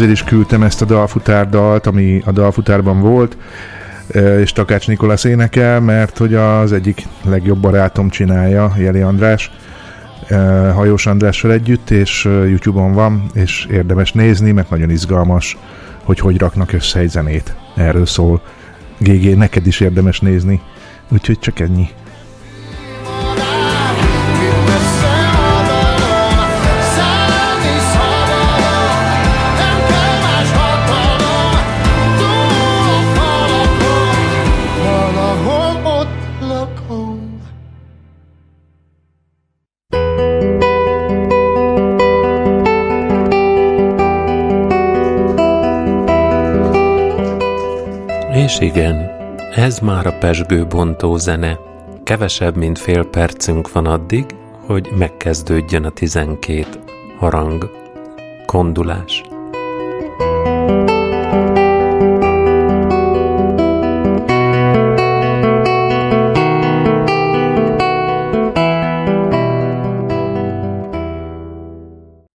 Azért 0.00 0.14
is 0.14 0.24
küldtem 0.24 0.62
ezt 0.62 0.82
a 0.82 0.84
dalfutárdalt, 0.84 1.86
ami 1.86 2.22
a 2.24 2.32
dalfutárban 2.32 3.00
volt. 3.00 3.36
Ö, 4.08 4.40
és 4.40 4.52
Takács 4.52 4.86
Nikolász 4.86 5.24
énekel, 5.24 5.80
mert 5.80 6.18
hogy 6.18 6.34
az 6.34 6.72
egyik 6.72 7.06
legjobb 7.24 7.58
barátom 7.58 8.08
csinálja, 8.08 8.72
Jeli 8.78 9.00
András, 9.00 9.50
ö, 10.28 10.34
Hajós 10.74 11.06
Andrással 11.06 11.52
együtt, 11.52 11.90
és 11.90 12.24
ö, 12.24 12.46
YouTube-on 12.46 12.92
van, 12.92 13.30
és 13.34 13.66
érdemes 13.70 14.12
nézni, 14.12 14.52
mert 14.52 14.70
nagyon 14.70 14.90
izgalmas, 14.90 15.56
hogy 16.02 16.18
hogy 16.18 16.38
raknak 16.38 16.72
össze 16.72 16.98
egy 16.98 17.10
zenét. 17.10 17.54
Erről 17.76 18.06
szól. 18.06 18.42
GG, 18.98 19.36
neked 19.36 19.66
is 19.66 19.80
érdemes 19.80 20.20
nézni. 20.20 20.60
Úgyhogy 21.08 21.38
csak 21.38 21.60
ennyi. 21.60 21.88
Igen, 48.60 49.10
ez 49.54 49.78
már 49.78 50.06
a 50.06 50.18
pesgő 50.18 50.66
bontó 50.66 51.16
zene. 51.16 51.58
Kevesebb, 52.02 52.56
mint 52.56 52.78
fél 52.78 53.04
percünk 53.04 53.72
van 53.72 53.86
addig, 53.86 54.24
hogy 54.66 54.88
megkezdődjön 54.98 55.84
a 55.84 55.90
12 55.90 56.66
harang, 57.18 57.70
kondulás. 58.46 59.29